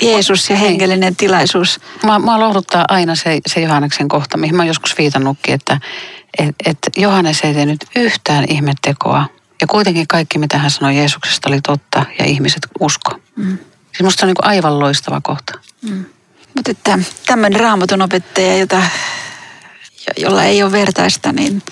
Jeesus 0.00 0.50
ja 0.50 0.56
hengellinen 0.56 1.16
tilaisuus. 1.16 1.80
Mä, 2.06 2.18
mä 2.18 2.40
lohduttaa 2.40 2.84
aina 2.88 3.14
se, 3.14 3.40
se 3.46 3.60
Johanneksen 3.60 4.08
kohta, 4.08 4.36
mihin 4.36 4.56
mä 4.56 4.64
joskus 4.64 4.98
viitannutkin, 4.98 5.54
että 5.54 5.80
et, 6.38 6.54
et 6.66 6.78
Johannes 6.96 7.40
ei 7.40 7.54
tehnyt 7.54 7.84
yhtään 7.96 8.44
ihmettekoa. 8.48 9.26
Ja 9.60 9.66
kuitenkin 9.66 10.08
kaikki, 10.08 10.38
mitä 10.38 10.58
hän 10.58 10.70
sanoi 10.70 10.96
Jeesuksesta, 10.96 11.48
oli 11.48 11.60
totta 11.60 12.04
ja 12.18 12.24
ihmiset 12.24 12.66
usko. 12.80 13.18
Mm. 13.36 13.58
Siis 13.86 14.02
musta 14.02 14.26
on 14.26 14.28
niin 14.28 14.36
kuin 14.36 14.46
aivan 14.46 14.78
loistava 14.78 15.20
kohta. 15.20 15.58
Mm. 15.82 16.04
Mutta 16.54 16.70
että 16.70 16.98
tämmöinen 17.26 17.60
raamatun 17.60 18.02
opettaja, 18.02 18.58
jota, 18.58 18.82
jolla 20.16 20.44
ei 20.44 20.62
ole 20.62 20.72
vertaista, 20.72 21.32
niin 21.32 21.62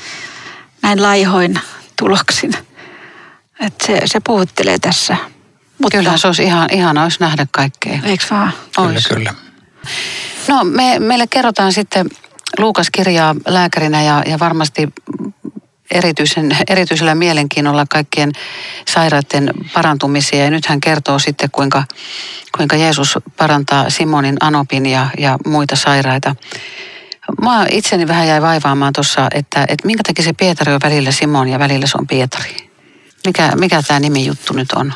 näin 0.83 1.03
laihoin 1.03 1.61
tuloksin– 1.97 2.53
että 3.61 3.87
se, 3.87 4.03
se 4.05 4.21
puhuttelee 4.21 4.79
tässä. 4.79 5.17
Mutta 5.83 5.99
Kyllä 5.99 6.17
se 6.17 6.27
olisi 6.27 6.43
ihan, 6.43 6.69
ihana 6.73 7.03
olisi 7.03 7.21
nähdä 7.21 7.47
kaikkea. 7.51 7.99
Eikö 8.05 8.25
vaan? 8.31 8.53
Kyllä, 8.77 9.01
kyllä. 9.09 9.35
No 10.49 10.65
me, 10.65 10.99
meille 10.99 11.27
kerrotaan 11.27 11.73
sitten 11.73 12.07
Luukas 12.59 12.91
kirjaa 12.91 13.35
lääkärinä 13.47 14.03
ja, 14.03 14.23
ja 14.27 14.39
varmasti 14.39 14.89
erityisen, 15.91 16.57
erityisellä 16.69 17.15
mielenkiinnolla 17.15 17.87
kaikkien 17.91 18.33
sairaiden 18.89 19.51
parantumisia. 19.75 20.45
Ja 20.45 20.51
nyt 20.51 20.67
hän 20.67 20.81
kertoo 20.81 21.19
sitten, 21.19 21.51
kuinka, 21.51 21.85
kuinka 22.57 22.77
Jeesus 22.77 23.19
parantaa 23.37 23.91
Simonin, 23.91 24.37
Anopin 24.41 24.87
ja, 24.87 25.09
ja 25.19 25.39
muita 25.47 25.77
sairaita. 25.77 26.37
Mä 27.43 27.67
itseni 27.71 28.09
vähän 28.09 28.29
jäi 28.29 28.43
vaivaamaan 28.43 28.93
tuossa, 28.93 29.29
että, 29.35 29.63
että 29.69 29.87
minkä 29.87 30.03
takia 30.07 30.25
se 30.25 30.33
Pietari 30.33 30.73
on 30.73 30.81
välillä 30.83 31.13
Simon 31.13 31.49
ja 31.49 31.59
välillä 31.59 31.87
se 31.87 31.99
on 31.99 32.07
Pietari. 32.07 32.66
Mikä, 33.27 33.53
mikä 33.57 33.83
tämä 33.83 34.01
nimi 34.01 34.27
juttu 34.27 34.53
nyt 34.53 34.73
on? 34.73 34.93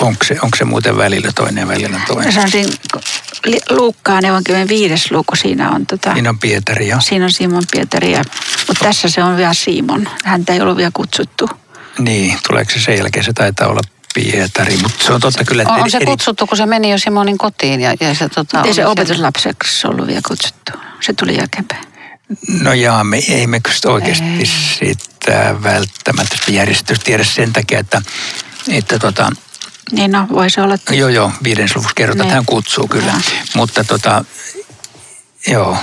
Onko 0.00 0.24
se, 0.24 0.36
onko 0.42 0.56
se 0.56 0.64
muuten 0.64 0.96
välillä 0.96 1.32
toinen 1.34 1.62
ja 1.62 1.68
välillä 1.68 2.00
toinen? 2.06 2.32
Se 2.32 2.40
on 2.40 2.50
siinä 2.50 2.72
Luukkaan 3.70 4.24
evankeliumin 4.24 4.68
viides 4.68 5.10
luku. 5.10 5.36
Siinä 5.36 5.70
on, 5.70 5.86
tota, 5.86 6.12
siinä 6.12 6.30
on 6.30 6.38
Pietari, 6.38 6.88
jo. 6.88 6.96
Siinä 7.00 7.24
on 7.24 7.32
Simon 7.32 7.62
Pietari, 7.72 8.12
ja, 8.12 8.24
mutta 8.68 8.84
tässä 8.84 9.08
se 9.08 9.22
on 9.22 9.36
vielä 9.36 9.54
Simon. 9.54 10.08
Häntä 10.24 10.52
ei 10.52 10.60
ollut 10.60 10.76
vielä 10.76 10.90
kutsuttu. 10.94 11.50
Niin, 11.98 12.38
tuleeko 12.48 12.70
se 12.70 12.80
sen 12.80 12.98
jälkeen? 12.98 13.24
Se 13.24 13.32
taitaa 13.32 13.68
olla 13.68 13.80
Pietari, 14.14 14.76
mutta 14.82 15.04
se 15.04 15.12
on 15.12 15.20
totta 15.20 15.44
kyllä. 15.44 15.64
On, 15.68 15.82
on 15.82 15.90
se 15.90 16.00
kutsuttu, 16.04 16.46
kun 16.46 16.56
se 16.56 16.66
meni 16.66 16.90
jo 16.90 16.98
Simonin 16.98 17.38
kotiin. 17.38 17.80
Ja, 17.80 17.94
ja 18.00 18.14
se, 18.14 18.28
tota, 18.28 18.62
ei 18.64 18.74
se 18.74 18.86
opetuslapseksi 18.86 19.86
ollut 19.86 20.06
vielä 20.06 20.20
kutsuttu. 20.28 20.72
Se 21.00 21.12
tuli 21.12 21.36
jälkeenpäin. 21.36 21.89
No 22.62 22.72
jaa, 22.72 23.04
me 23.04 23.16
ei 23.28 23.46
me 23.46 23.60
oikeasti 23.84 24.46
sitä 24.78 25.54
välttämättä 25.62 26.36
sitä 26.36 26.52
järjestystä 26.52 27.04
tiedä 27.04 27.24
sen 27.24 27.52
takia, 27.52 27.78
että, 27.78 28.02
että 28.68 28.98
tota, 28.98 29.32
niin 29.92 30.12
no, 30.12 30.26
voisi 30.32 30.60
olla. 30.60 30.78
Joo, 30.90 31.08
joo, 31.08 31.32
viides 31.44 31.76
luvussa 31.76 31.94
kerrotaan, 31.94 32.26
että 32.26 32.34
hän 32.34 32.46
kutsuu 32.46 32.88
kyllä. 32.88 33.06
Ja. 33.06 33.20
Mutta 33.54 33.84
tota, 33.84 34.24
joo, 35.46 35.76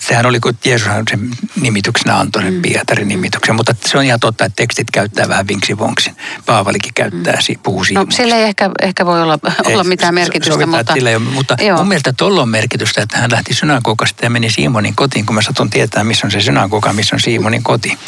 sehän 0.00 0.26
oli, 0.26 0.40
kun 0.40 0.58
Jeesus 0.64 0.88
sen 1.10 1.30
nimityksenä 1.60 2.18
antoi 2.18 2.42
sen 2.42 2.54
mm. 2.54 2.62
Pietarin 2.62 3.08
nimityksen, 3.08 3.54
mutta 3.54 3.74
se 3.86 3.98
on 3.98 4.04
ihan 4.04 4.20
totta, 4.20 4.44
että 4.44 4.56
tekstit 4.56 4.90
käyttää 4.90 5.28
vähän 5.28 5.48
vinksivonksin. 5.48 6.16
Paavalikin 6.46 6.94
käyttää, 6.94 7.32
mm. 7.32 7.62
puhuu 7.62 7.84
siitä. 7.84 8.00
No 8.00 8.06
sillä 8.10 8.36
ei 8.36 8.42
ehkä, 8.42 8.70
ehkä 8.82 9.06
voi 9.06 9.22
olla, 9.22 9.38
ei, 9.68 9.74
olla 9.74 9.84
mitään 9.84 10.14
merkitystä, 10.14 10.54
sovitaan, 10.54 10.78
mutta... 10.78 10.94
Sillä 10.94 11.10
ei 11.10 11.16
ole, 11.16 11.24
mutta 11.24 11.56
joo. 11.60 11.78
mun 11.78 11.88
mielestä 11.88 12.12
tuolla 12.12 12.42
on 12.42 12.48
merkitystä, 12.48 13.02
että 13.02 13.18
hän 13.18 13.30
lähti 13.30 13.54
synagogasta 13.54 14.24
ja 14.24 14.30
meni 14.30 14.50
Simonin 14.50 14.96
kotiin, 14.96 15.26
kun 15.26 15.34
mä 15.34 15.42
satun 15.42 15.70
tietää, 15.70 16.04
missä 16.04 16.26
on 16.26 16.30
se 16.30 16.40
synagoga, 16.40 16.92
missä 16.92 17.16
on 17.16 17.20
Simonin 17.20 17.62
koti. 17.62 17.98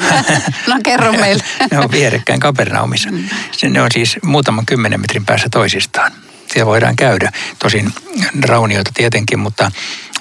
no 0.66 0.76
kerro 0.84 1.12
meille. 1.12 1.44
ne 1.70 1.78
on 1.78 1.90
vierekkäin 1.90 2.40
Kapernaumissa. 2.40 3.10
Mm. 3.10 3.24
Ne 3.68 3.82
on 3.82 3.88
siis 3.92 4.16
muutaman 4.22 4.66
kymmenen 4.66 5.00
metrin 5.00 5.26
päässä 5.26 5.48
toisistaan. 5.48 6.12
Siellä 6.52 6.66
voidaan 6.66 6.96
käydä. 6.96 7.32
Tosin 7.58 7.92
raunioita 8.42 8.90
tietenkin, 8.94 9.38
mutta 9.38 9.70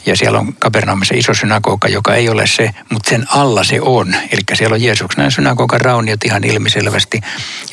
ja 0.06 0.16
siellä 0.18 0.40
on 0.40 0.54
Kapernaumissa 0.54 1.16
iso 1.18 1.34
synagoga, 1.34 1.88
joka 1.88 2.16
ei 2.16 2.30
ole 2.30 2.48
se, 2.48 2.70
mutta 2.90 3.10
sen 3.10 3.26
alla 3.30 3.64
se 3.64 3.82
on. 3.82 4.16
Eli 4.32 4.42
siellä 4.54 4.74
on 4.74 4.82
Jeesuksen 4.82 5.32
synagogan 5.32 5.82
rauniot 5.82 6.24
ihan 6.26 6.44
ilmiselvästi. 6.44 7.22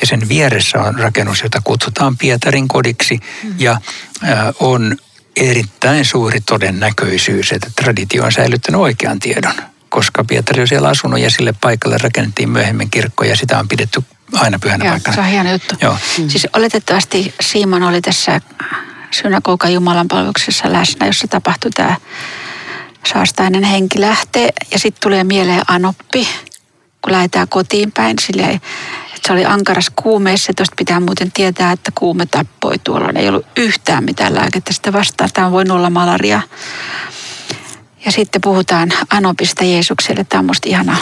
Ja 0.01 0.07
sen 0.07 0.29
vieressä 0.29 0.81
on 0.81 0.99
rakennus, 0.99 1.43
jota 1.43 1.61
kutsutaan 1.63 2.17
Pietarin 2.17 2.67
kodiksi. 2.67 3.19
Mm. 3.43 3.55
Ja 3.59 3.81
on 4.59 4.97
erittäin 5.35 6.05
suuri 6.05 6.41
todennäköisyys, 6.41 7.51
että 7.51 7.71
traditio 7.75 8.23
on 8.23 8.31
säilyttänyt 8.31 8.81
oikean 8.81 9.19
tiedon 9.19 9.53
koska 9.93 10.23
Pietari 10.23 10.61
on 10.61 10.67
siellä 10.67 10.87
asunut 10.87 11.19
ja 11.19 11.29
sille 11.29 11.53
paikalle 11.61 11.97
rakennettiin 11.97 12.49
myöhemmin 12.49 12.89
kirkko 12.89 13.23
ja 13.23 13.35
sitä 13.35 13.59
on 13.59 13.67
pidetty 13.67 14.03
aina 14.33 14.59
pyhänä 14.59 14.85
Joo, 14.85 14.91
paikkana. 14.91 15.15
se 15.15 15.21
on 15.21 15.27
hieno 15.27 15.51
juttu. 15.51 15.75
Joo. 15.81 15.97
Mm. 16.19 16.29
Siis 16.29 16.47
oletettavasti 16.53 17.33
Simon 17.41 17.83
oli 17.83 18.01
tässä 18.01 18.41
synagogan 19.13 19.73
Jumalan 19.73 20.07
palveluksessa 20.07 20.73
läsnä, 20.73 21.05
jossa 21.05 21.27
tapahtui 21.27 21.71
tämä 21.71 21.95
saastainen 23.13 23.63
henki 23.63 24.01
lähtee. 24.01 24.49
Ja 24.71 24.79
sitten 24.79 25.01
tulee 25.01 25.23
mieleen 25.23 25.61
Anoppi, 25.67 26.27
kun 27.01 27.11
lähdetään 27.13 27.47
kotiin 27.47 27.91
päin. 27.91 28.15
Silleen, 28.21 28.55
että 28.55 29.27
se 29.27 29.33
oli 29.33 29.45
ankaras 29.45 29.91
kuumeessa. 29.95 30.53
Tuosta 30.55 30.75
pitää 30.77 30.99
muuten 30.99 31.31
tietää, 31.31 31.71
että 31.71 31.91
kuume 31.95 32.25
tappoi 32.25 32.79
tuolla. 32.79 33.09
Ei 33.15 33.29
ollut 33.29 33.45
yhtään 33.57 34.03
mitään 34.03 34.35
lääkettä 34.35 34.73
sitä 34.73 34.93
vastaan. 34.93 35.29
Tämä 35.33 35.47
on 35.47 35.53
voinut 35.53 35.77
olla 35.77 35.89
malaria. 35.89 36.41
Ja 38.05 38.11
sitten 38.11 38.41
puhutaan 38.41 38.93
Anopista 39.09 39.63
Jeesukselle. 39.63 40.23
Tämä 40.23 40.39
on 40.39 40.45
musta 40.45 40.69
ihana, 40.69 40.97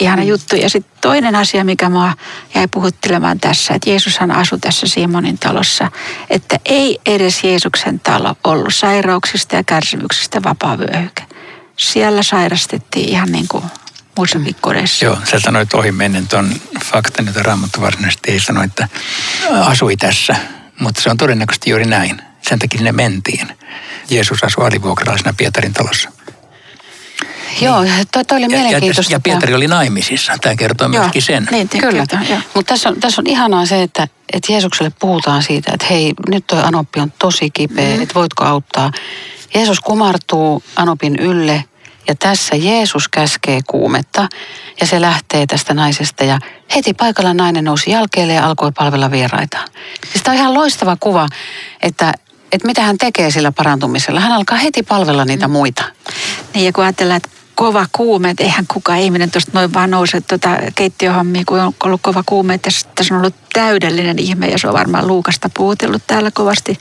ihana 0.00 0.22
juttu. 0.22 0.56
Ja 0.56 0.70
sitten 0.70 0.98
toinen 1.00 1.36
asia, 1.36 1.64
mikä 1.64 1.88
mua 1.88 2.12
jäi 2.54 2.68
puhuttelemaan 2.68 3.40
tässä, 3.40 3.74
että 3.74 3.90
Jeesushan 3.90 4.30
asui 4.30 4.58
tässä 4.58 4.86
Simonin 4.86 5.38
talossa. 5.38 5.90
Että 6.30 6.56
ei 6.64 6.98
edes 7.06 7.44
Jeesuksen 7.44 8.00
talo 8.00 8.36
ollut 8.44 8.74
sairauksista 8.74 9.56
ja 9.56 9.64
kärsimyksistä 9.64 10.42
vapaa 10.42 10.78
vyöhyke. 10.78 11.26
Siellä 11.76 12.22
sairastettiin 12.22 13.08
ihan 13.08 13.32
niin 13.32 13.48
kuin 13.48 13.64
muissakin 14.16 14.56
kodeissa. 14.60 15.04
Joo, 15.04 15.18
sä 15.30 15.40
sanoit 15.40 15.74
ohi 15.74 15.92
mennen 15.92 16.28
tuon 16.28 16.54
faktan, 16.84 17.26
jota 17.26 17.42
Raamattu 17.42 17.80
varsinaisesti 17.80 18.30
ei 18.30 18.40
sano, 18.40 18.62
että 18.62 18.88
asui 19.50 19.96
tässä. 19.96 20.36
Mutta 20.80 21.02
se 21.02 21.10
on 21.10 21.16
todennäköisesti 21.16 21.70
juuri 21.70 21.84
näin. 21.84 22.22
Sen 22.48 22.58
takia 22.58 22.78
sinne 22.78 22.92
mentiin. 22.92 23.48
Jeesus 24.10 24.44
asui 24.44 24.66
alivuokralaisena 24.66 25.34
Pietarin 25.36 25.72
talossa. 25.72 26.17
Joo, 27.60 27.84
toi, 28.12 28.24
toi 28.24 28.36
oli 28.38 28.44
Ja, 28.44 28.58
ja, 28.58 28.62
mielenkiintoista. 28.64 29.12
ja 29.12 29.20
Pietari 29.20 29.54
oli 29.54 29.66
naimisissa. 29.66 30.32
Tämä 30.40 30.56
kertoo 30.56 30.88
myöskin 30.88 31.22
sen. 31.22 31.48
Niin, 31.50 31.68
te- 31.68 31.78
Kyllä, 31.78 32.06
joo. 32.28 32.38
mutta 32.54 32.68
tässä 32.74 32.88
on, 32.88 33.00
tässä 33.00 33.20
on 33.20 33.26
ihanaa 33.26 33.66
se, 33.66 33.82
että, 33.82 34.08
että 34.32 34.52
Jeesukselle 34.52 34.92
puhutaan 34.98 35.42
siitä, 35.42 35.72
että 35.74 35.86
hei, 35.90 36.12
nyt 36.28 36.46
toi 36.46 36.62
Anoppi 36.62 37.00
on 37.00 37.12
tosi 37.18 37.50
kipeä, 37.50 37.96
mm. 37.96 38.02
että 38.02 38.14
voitko 38.14 38.44
auttaa. 38.44 38.90
Jeesus 39.54 39.80
kumartuu 39.80 40.62
Anopin 40.76 41.16
ylle 41.16 41.64
ja 42.08 42.14
tässä 42.14 42.56
Jeesus 42.56 43.08
käskee 43.08 43.60
kuumetta 43.66 44.28
ja 44.80 44.86
se 44.86 45.00
lähtee 45.00 45.46
tästä 45.46 45.74
naisesta 45.74 46.24
ja 46.24 46.38
heti 46.74 46.94
paikalla 46.94 47.34
nainen 47.34 47.64
nousi 47.64 47.90
jälkeelle 47.90 48.32
ja 48.32 48.46
alkoi 48.46 48.72
palvella 48.72 49.10
vieraitaan. 49.10 49.68
Siis 50.12 50.22
tämä 50.24 50.32
on 50.32 50.38
ihan 50.40 50.54
loistava 50.54 50.96
kuva, 51.00 51.28
että, 51.82 52.12
että 52.52 52.66
mitä 52.66 52.82
hän 52.82 52.98
tekee 52.98 53.30
sillä 53.30 53.52
parantumisella. 53.52 54.20
Hän 54.20 54.32
alkaa 54.32 54.56
heti 54.58 54.82
palvella 54.82 55.24
niitä 55.24 55.48
muita. 55.48 55.84
Niin 56.54 56.66
ja 56.66 56.72
kun 56.72 56.84
ajatellaan, 56.84 57.16
että 57.16 57.28
kova 57.58 57.86
kuume, 57.92 58.30
että 58.30 58.44
eihän 58.44 58.66
kukaan 58.66 58.98
ihminen 58.98 59.30
tuosta 59.30 59.50
noin 59.54 59.74
vaan 59.74 59.90
nouse 59.90 60.20
tuota 60.20 60.48
keittiöhommia, 60.74 61.42
kun 61.46 61.60
on 61.60 61.74
ollut 61.84 62.00
kova 62.02 62.22
kuume, 62.26 62.54
että 62.54 62.70
tässä 62.94 63.14
on 63.14 63.20
ollut 63.20 63.34
täydellinen 63.52 64.18
ihme 64.18 64.48
ja 64.48 64.58
se 64.58 64.68
on 64.68 64.74
varmaan 64.74 65.06
Luukasta 65.06 65.50
puhutellut 65.54 66.02
täällä 66.06 66.30
kovasti. 66.30 66.78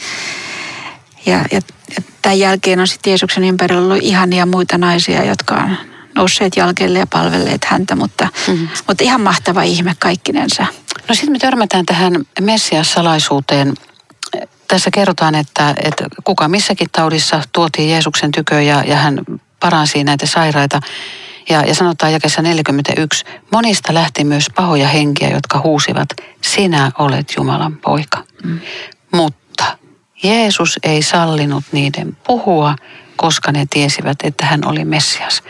Ja, 1.26 1.38
ja, 1.52 1.62
ja 1.96 2.04
tämän 2.22 2.40
jälkeen 2.40 2.80
on 2.80 2.88
sitten 2.88 3.12
Jeesuksen 3.12 3.44
ympärillä 3.44 3.82
ollut 3.82 4.04
ihania 4.04 4.46
muita 4.46 4.78
naisia, 4.78 5.24
jotka 5.24 5.56
on 5.56 5.78
nousseet 6.16 6.58
jälkeelle 6.58 7.00
ja 7.00 7.08
palvelleet 7.08 7.66
häntä, 7.66 7.96
mutta, 7.96 8.28
mm-hmm. 8.48 8.68
mutta 8.88 9.04
ihan 9.04 9.22
mahtava 9.22 9.64
ihme 9.64 9.96
kaikkinensa. 10.00 10.66
No 11.10 11.16
sitten 11.16 11.32
me 11.32 11.40
törmätään 11.40 11.86
tähän 11.86 12.14
Messias-salaisuuteen. 12.42 13.74
Tässä 14.68 14.90
kerrotaan, 14.94 15.36
että, 15.36 15.76
että 15.84 16.06
kuka 16.24 16.48
missäkin 16.48 16.88
taudissa 16.92 17.42
tuotiin 17.52 17.90
Jeesuksen 17.90 18.32
tykö 18.32 18.62
ja, 18.62 18.84
ja 18.84 18.96
hän 18.96 19.20
paransi 19.60 20.04
näitä 20.04 20.26
sairaita. 20.26 20.80
Ja, 21.50 21.62
ja 21.62 21.76
sanotaan 21.76 22.14
jakessa 22.14 22.42
41, 22.42 23.26
monista 23.52 23.94
lähti 23.94 24.24
myös 24.24 24.46
pahoja 24.56 24.88
henkiä, 24.88 25.30
jotka 25.30 25.60
huusivat, 25.60 26.10
sinä 26.42 26.92
olet 26.98 27.34
Jumalan 27.38 27.78
poika. 27.78 28.24
Mm. 28.44 28.60
Mutta 29.12 29.78
Jeesus 30.24 30.80
ei 30.84 31.02
sallinut 31.02 31.64
niiden 31.72 32.18
puhua, 32.28 32.76
koska 33.16 33.52
ne 33.52 33.68
tiesivät, 33.70 34.18
että 34.24 34.46
hän 34.46 34.66
oli 34.66 34.86
Messias. 34.86 35.44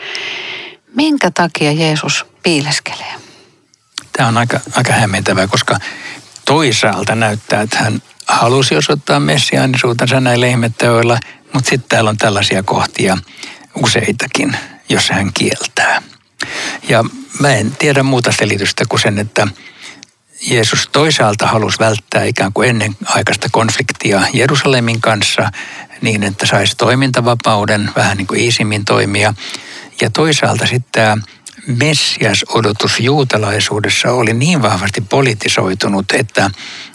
Minkä 0.94 1.30
takia 1.30 1.72
Jeesus 1.72 2.26
piileskelee? 2.42 3.14
Tämä 4.12 4.28
on 4.28 4.36
aika, 4.38 4.60
aika 4.76 4.92
hämmentävää, 4.92 5.46
koska 5.46 5.78
toisaalta 6.44 7.14
näyttää, 7.14 7.62
että 7.62 7.78
hän 7.78 8.02
halusi 8.28 8.76
osoittaa 8.76 9.20
messiaanisuutensa 9.20 10.20
näillä 10.20 10.46
ihmetteoilla, 10.46 11.18
mutta 11.54 11.70
sitten 11.70 11.88
täällä 11.88 12.10
on 12.10 12.16
tällaisia 12.16 12.62
kohtia 12.62 13.18
useitakin, 13.82 14.56
jos 14.88 15.10
hän 15.10 15.32
kieltää. 15.32 16.02
Ja 16.88 17.04
mä 17.40 17.54
en 17.54 17.76
tiedä 17.76 18.02
muuta 18.02 18.32
selitystä 18.32 18.84
kuin 18.88 19.00
sen, 19.00 19.18
että 19.18 19.48
Jeesus 20.40 20.88
toisaalta 20.92 21.46
halusi 21.46 21.78
välttää 21.78 22.24
ikään 22.24 22.52
kuin 22.52 22.68
ennen 22.68 22.96
aikaista 23.04 23.48
konfliktia 23.52 24.22
Jerusalemin 24.32 25.00
kanssa 25.00 25.50
niin, 26.00 26.22
että 26.22 26.46
saisi 26.46 26.76
toimintavapauden, 26.76 27.90
vähän 27.96 28.16
niin 28.16 28.26
kuin 28.26 28.40
iisimmin 28.40 28.84
toimia. 28.84 29.34
Ja 30.00 30.10
toisaalta 30.10 30.66
sitten 30.66 30.92
tämä 30.92 31.16
Messias-odotus 31.66 33.00
juutalaisuudessa 33.00 34.12
oli 34.12 34.32
niin 34.32 34.62
vahvasti 34.62 35.00
politisoitunut, 35.00 36.12
että, 36.12 36.50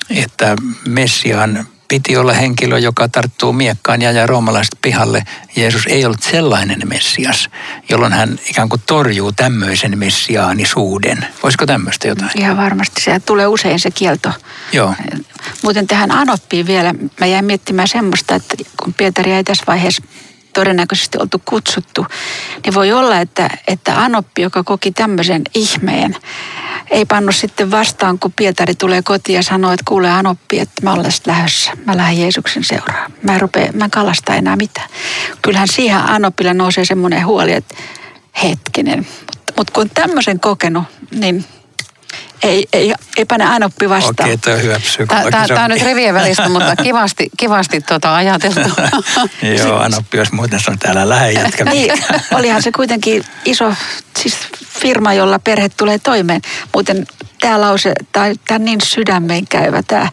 että 0.09 0.55
Messiaan 0.87 1.67
piti 1.93 2.17
olla 2.17 2.33
henkilö, 2.33 2.79
joka 2.79 3.07
tarttuu 3.07 3.53
miekkaan 3.53 4.01
ja 4.01 4.11
jää 4.11 4.27
roomalaiset 4.27 4.77
pihalle. 4.81 5.23
Jeesus 5.55 5.87
ei 5.87 6.05
ollut 6.05 6.23
sellainen 6.23 6.81
Messias, 6.85 7.49
jolloin 7.89 8.13
hän 8.13 8.39
ikään 8.49 8.69
kuin 8.69 8.81
torjuu 8.85 9.31
tämmöisen 9.31 9.97
messiaanisuuden. 9.99 11.25
Voisiko 11.43 11.65
tämmöistä 11.65 12.07
jotain? 12.07 12.31
Ihan 12.35 12.57
varmasti. 12.57 13.01
Se 13.01 13.19
tulee 13.19 13.47
usein 13.47 13.79
se 13.79 13.91
kielto. 13.91 14.29
Joo. 14.71 14.93
Muuten 15.61 15.87
tähän 15.87 16.11
Anoppiin 16.11 16.67
vielä, 16.67 16.93
mä 17.19 17.25
jäin 17.25 17.45
miettimään 17.45 17.87
semmoista, 17.87 18.35
että 18.35 18.55
kun 18.83 18.93
Pietari 18.93 19.31
ei 19.31 19.43
tässä 19.43 19.63
vaiheessa 19.67 20.03
todennäköisesti 20.53 21.17
oltu 21.21 21.41
kutsuttu, 21.45 22.05
niin 22.65 22.73
voi 22.73 22.91
olla, 22.91 23.19
että, 23.19 23.49
että 23.67 24.03
Anoppi, 24.03 24.41
joka 24.41 24.63
koki 24.63 24.91
tämmöisen 24.91 25.41
ihmeen, 25.55 26.15
ei 26.89 27.05
pannu 27.05 27.31
sitten 27.31 27.71
vastaan, 27.71 28.19
kun 28.19 28.33
Pietari 28.35 28.75
tulee 28.75 29.01
kotiin 29.01 29.35
ja 29.35 29.43
sanoo, 29.43 29.71
että 29.71 29.83
kuule 29.87 30.11
Anoppi, 30.11 30.59
että 30.59 30.81
mä 30.83 30.93
olen 30.93 31.05
lähdössä. 31.25 31.71
Mä 31.85 31.97
lähden 31.97 32.21
Jeesuksen 32.21 32.63
seuraan. 32.63 33.13
Mä 33.23 33.35
en, 33.35 33.41
rupea, 33.41 33.71
mä 33.71 33.85
en 33.85 33.91
kalasta 33.91 34.35
enää 34.35 34.55
mitään. 34.55 34.89
Kyllähän 35.41 35.67
siihen 35.67 35.97
Anoppille 35.97 36.53
nousee 36.53 36.85
semmoinen 36.85 37.25
huoli, 37.25 37.53
että 37.53 37.75
hetkinen. 38.43 39.07
Mutta 39.47 39.53
mut 39.57 39.71
kun 39.71 39.89
tämmöisen 39.93 40.39
kokenut, 40.39 40.83
niin 41.11 41.45
ei, 42.43 42.67
ei, 42.73 42.93
ei 43.17 43.25
pane 43.25 43.45
Anoppi 43.45 43.89
vastaan. 43.89 44.29
Okei, 44.29 44.37
toi 44.37 44.53
on 44.53 44.63
hyvä 44.63 44.79
psykologi. 44.79 45.31
Tämä 45.47 45.63
on 45.63 45.71
nyt 45.71 45.83
rivien 45.83 46.15
välistä, 46.15 46.49
mutta 46.49 46.75
kivasti, 46.83 47.29
kivasti 47.37 47.81
tuota 47.81 48.15
ajateltu. 48.15 48.69
Joo, 49.57 49.79
Anoppi, 49.79 50.17
jos 50.17 50.31
muuten 50.31 50.59
sanoo, 50.59 50.73
että 50.73 50.91
älä 50.91 51.09
lähde 51.09 51.31
jätkä 51.31 51.65
Niin, 51.65 51.93
olihan 52.33 52.61
se 52.61 52.71
kuitenkin 52.71 53.23
iso 53.45 53.73
siis 54.19 54.37
firma, 54.79 55.13
jolla 55.13 55.39
perhe 55.39 55.69
tulee 55.69 55.99
toimeen. 55.99 56.41
Muuten 56.73 57.07
tämä 57.41 57.61
lause, 57.61 57.93
tämä 58.11 58.31
on 58.51 58.65
niin 58.65 58.81
sydämeen 58.81 59.47
käyvä 59.47 59.83
tämä 59.83 60.09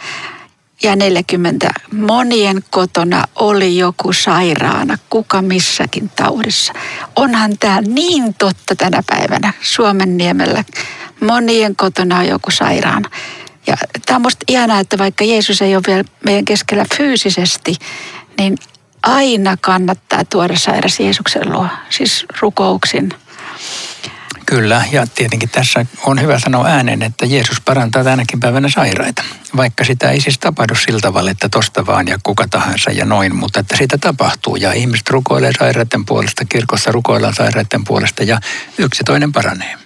ja 0.83 0.97
40. 0.97 1.71
Monien 1.93 2.64
kotona 2.71 3.25
oli 3.35 3.79
joku 3.79 4.12
sairaana, 4.12 4.99
kuka 5.11 5.43
missäkin 5.43 6.11
taudissa. 6.16 6.73
Onhan 7.16 7.59
tämä 7.59 7.81
niin 7.81 8.35
totta 8.35 8.77
tänä 8.77 9.03
päivänä 9.07 9.53
Suomen 9.61 10.16
niemellä. 10.16 10.64
Monien 11.20 11.76
kotona 11.76 12.18
on 12.18 12.28
joku 12.28 12.50
sairaana. 12.50 13.11
Ja 13.66 13.76
tämä 14.06 14.16
on 14.16 14.22
musta 14.22 14.44
ihanaa, 14.48 14.80
että 14.80 14.98
vaikka 14.98 15.24
Jeesus 15.24 15.62
ei 15.62 15.76
ole 15.76 15.83
vielä 15.87 16.04
meidän 16.24 16.44
keskellä 16.44 16.85
fyysisesti, 16.96 17.74
niin 18.38 18.59
aina 19.02 19.56
kannattaa 19.61 20.24
tuoda 20.24 20.59
sairas 20.59 21.00
Jeesuksen 21.00 21.52
luo, 21.52 21.66
siis 21.90 22.26
rukouksin. 22.40 23.14
Kyllä, 24.46 24.85
ja 24.92 25.06
tietenkin 25.06 25.48
tässä 25.48 25.87
on 26.04 26.20
hyvä 26.20 26.38
sanoa 26.38 26.66
ääneen, 26.66 27.02
että 27.02 27.26
Jeesus 27.26 27.61
parantaa 27.61 28.04
tänäkin 28.04 28.40
päivänä 28.40 28.68
sairaita. 28.68 29.22
Vaikka 29.56 29.85
sitä 29.85 30.11
ei 30.11 30.20
siis 30.20 30.38
tapahdu 30.38 30.74
sillä 30.74 31.00
tavalla, 31.00 31.30
että 31.30 31.48
tosta 31.48 31.87
vaan 31.87 32.09
ja 32.09 32.18
kuka 32.22 32.48
tahansa 32.48 32.90
ja 32.90 33.04
noin, 33.04 33.37
mutta 33.37 33.61
että 33.61 33.76
sitä 33.76 33.98
tapahtuu. 33.98 34.56
Ja 34.56 34.72
ihmiset 34.72 35.11
rukoilee 35.11 35.52
sairaiden 35.59 36.04
puolesta, 36.04 36.44
kirkossa 36.44 36.92
rukoillaan 36.92 37.35
sairaiden 37.35 37.85
puolesta 37.85 38.22
ja 38.22 38.40
yksi 38.78 39.04
toinen 39.04 39.33
paranee. 39.33 39.76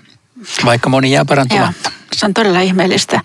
Vaikka 0.64 0.88
moni 0.88 1.10
jää 1.12 1.24
parantumatta. 1.24 1.90
Joo, 1.90 2.04
se 2.12 2.26
on 2.26 2.34
todella 2.34 2.60
ihmeellistä. 2.60 3.20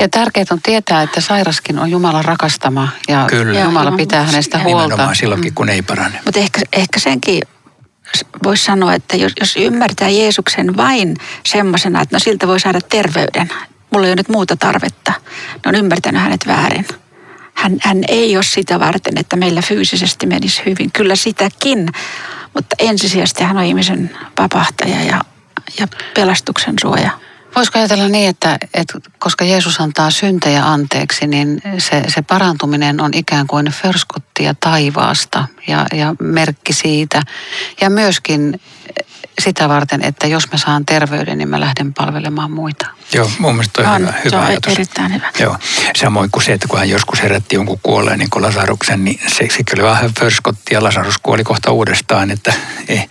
Ja 0.00 0.08
tärkeää 0.08 0.46
on 0.50 0.62
tietää, 0.62 1.02
että 1.02 1.20
sairaskin 1.20 1.78
on 1.78 1.90
Jumalan 1.90 2.24
rakastama 2.24 2.88
ja 3.08 3.26
Kyllä. 3.28 3.60
Jumala 3.60 3.92
pitää 3.92 4.24
hänestä 4.24 4.58
huolta. 4.58 4.84
Nimenomaan 4.84 5.16
silloinkin, 5.16 5.54
kun 5.54 5.68
ei 5.68 5.82
parane. 5.82 6.20
Mutta 6.24 6.40
ehkä, 6.40 6.60
ehkä 6.72 7.00
senkin 7.00 7.42
voisi 8.44 8.64
sanoa, 8.64 8.94
että 8.94 9.16
jos, 9.16 9.32
jos 9.40 9.56
ymmärtää 9.56 10.08
Jeesuksen 10.08 10.76
vain 10.76 11.16
semmoisena, 11.46 12.00
että 12.00 12.16
no 12.16 12.20
siltä 12.20 12.46
voi 12.46 12.60
saada 12.60 12.80
terveyden. 12.80 13.48
Mulla 13.90 14.06
ei 14.06 14.10
ole 14.10 14.16
nyt 14.16 14.28
muuta 14.28 14.56
tarvetta. 14.56 15.12
Ne 15.54 15.68
on 15.68 15.74
ymmärtänyt 15.74 16.22
hänet 16.22 16.46
väärin. 16.46 16.86
Hän, 17.54 17.76
hän 17.80 17.98
ei 18.08 18.36
ole 18.36 18.44
sitä 18.44 18.80
varten, 18.80 19.18
että 19.18 19.36
meillä 19.36 19.62
fyysisesti 19.62 20.26
menisi 20.26 20.62
hyvin. 20.66 20.92
Kyllä 20.92 21.16
sitäkin, 21.16 21.88
mutta 22.54 22.76
ensisijaisesti 22.78 23.44
hän 23.44 23.56
on 23.56 23.64
ihmisen 23.64 24.10
vapahtaja 24.38 25.04
ja, 25.04 25.20
ja 25.80 25.88
pelastuksen 26.14 26.74
suoja. 26.80 27.10
Voisiko 27.56 27.78
ajatella 27.78 28.08
niin, 28.08 28.28
että, 28.28 28.58
että 28.74 29.00
koska 29.18 29.44
Jeesus 29.44 29.80
antaa 29.80 30.10
syntejä 30.10 30.64
anteeksi, 30.66 31.26
niin 31.26 31.62
se, 31.78 32.02
se 32.08 32.22
parantuminen 32.22 33.00
on 33.00 33.10
ikään 33.14 33.46
kuin 33.46 33.66
förskottia 33.66 34.54
taivaasta 34.60 35.44
ja, 35.68 35.86
ja 35.92 36.14
merkki 36.20 36.72
siitä. 36.72 37.22
Ja 37.80 37.90
myöskin 37.90 38.60
sitä 39.44 39.68
varten, 39.68 40.02
että 40.02 40.26
jos 40.26 40.52
mä 40.52 40.58
saan 40.58 40.86
terveyden, 40.86 41.38
niin 41.38 41.48
mä 41.48 41.60
lähden 41.60 41.94
palvelemaan 41.94 42.50
muita. 42.50 42.86
Joo, 43.12 43.30
mun 43.38 43.54
mielestä 43.54 43.72
toi 43.72 43.84
on, 43.84 43.92
On, 43.92 44.00
hyvä, 44.00 44.12
se 44.12 44.24
hyvä 44.24 44.40
on 44.40 44.46
ajatus. 44.46 44.72
erittäin 44.72 45.14
hyvä. 45.14 45.30
Joo, 45.40 45.56
samoin 45.96 46.30
kuin 46.30 46.42
se, 46.42 46.52
että 46.52 46.68
kun 46.68 46.78
hän 46.78 46.88
joskus 46.88 47.22
herätti 47.22 47.56
jonkun 47.56 47.80
kuolleen, 47.82 48.18
niin 48.18 48.30
kuin 48.30 48.42
Lasaruksen, 48.42 49.04
niin 49.04 49.20
se, 49.26 49.48
se 49.56 49.62
kyllä 49.70 49.84
vähän 49.84 50.10
förskotti 50.20 50.74
ja 50.74 50.82
Lasarus 50.82 51.18
kuoli 51.18 51.44
kohta 51.44 51.70
uudestaan, 51.70 52.30
että 52.30 52.52
ei, 52.88 53.04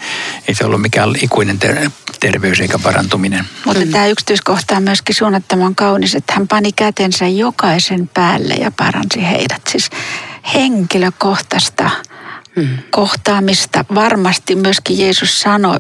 ei 0.48 0.56
se 0.56 0.66
ollut 0.66 0.82
mikään 0.82 1.10
ikuinen 1.22 1.60
ter- 1.60 1.90
terveys 2.20 2.60
eikä 2.60 2.80
parantuminen. 2.80 3.46
Mutta 3.66 3.86
mm. 3.86 3.92
tämä 3.92 4.08
yksityiskohta 4.08 4.78
on 4.78 4.84
myöskin 4.84 5.16
suunnattoman 5.16 5.76
kaunis, 5.76 6.16
että 6.16 6.34
hän 6.34 6.48
pani 6.48 6.72
kätensä 6.72 7.28
jokaisen 7.28 8.10
päälle 8.14 8.54
ja 8.54 8.72
paransi 8.72 9.22
heidät. 9.30 9.62
Siis 9.70 9.90
henkilökohtaista 10.54 11.90
mm. 12.56 12.78
kohtaamista. 12.92 13.86
Varmasti 13.96 14.56
myöskin 14.56 15.00
Jeesus 15.00 15.42
sanoi 15.42 15.80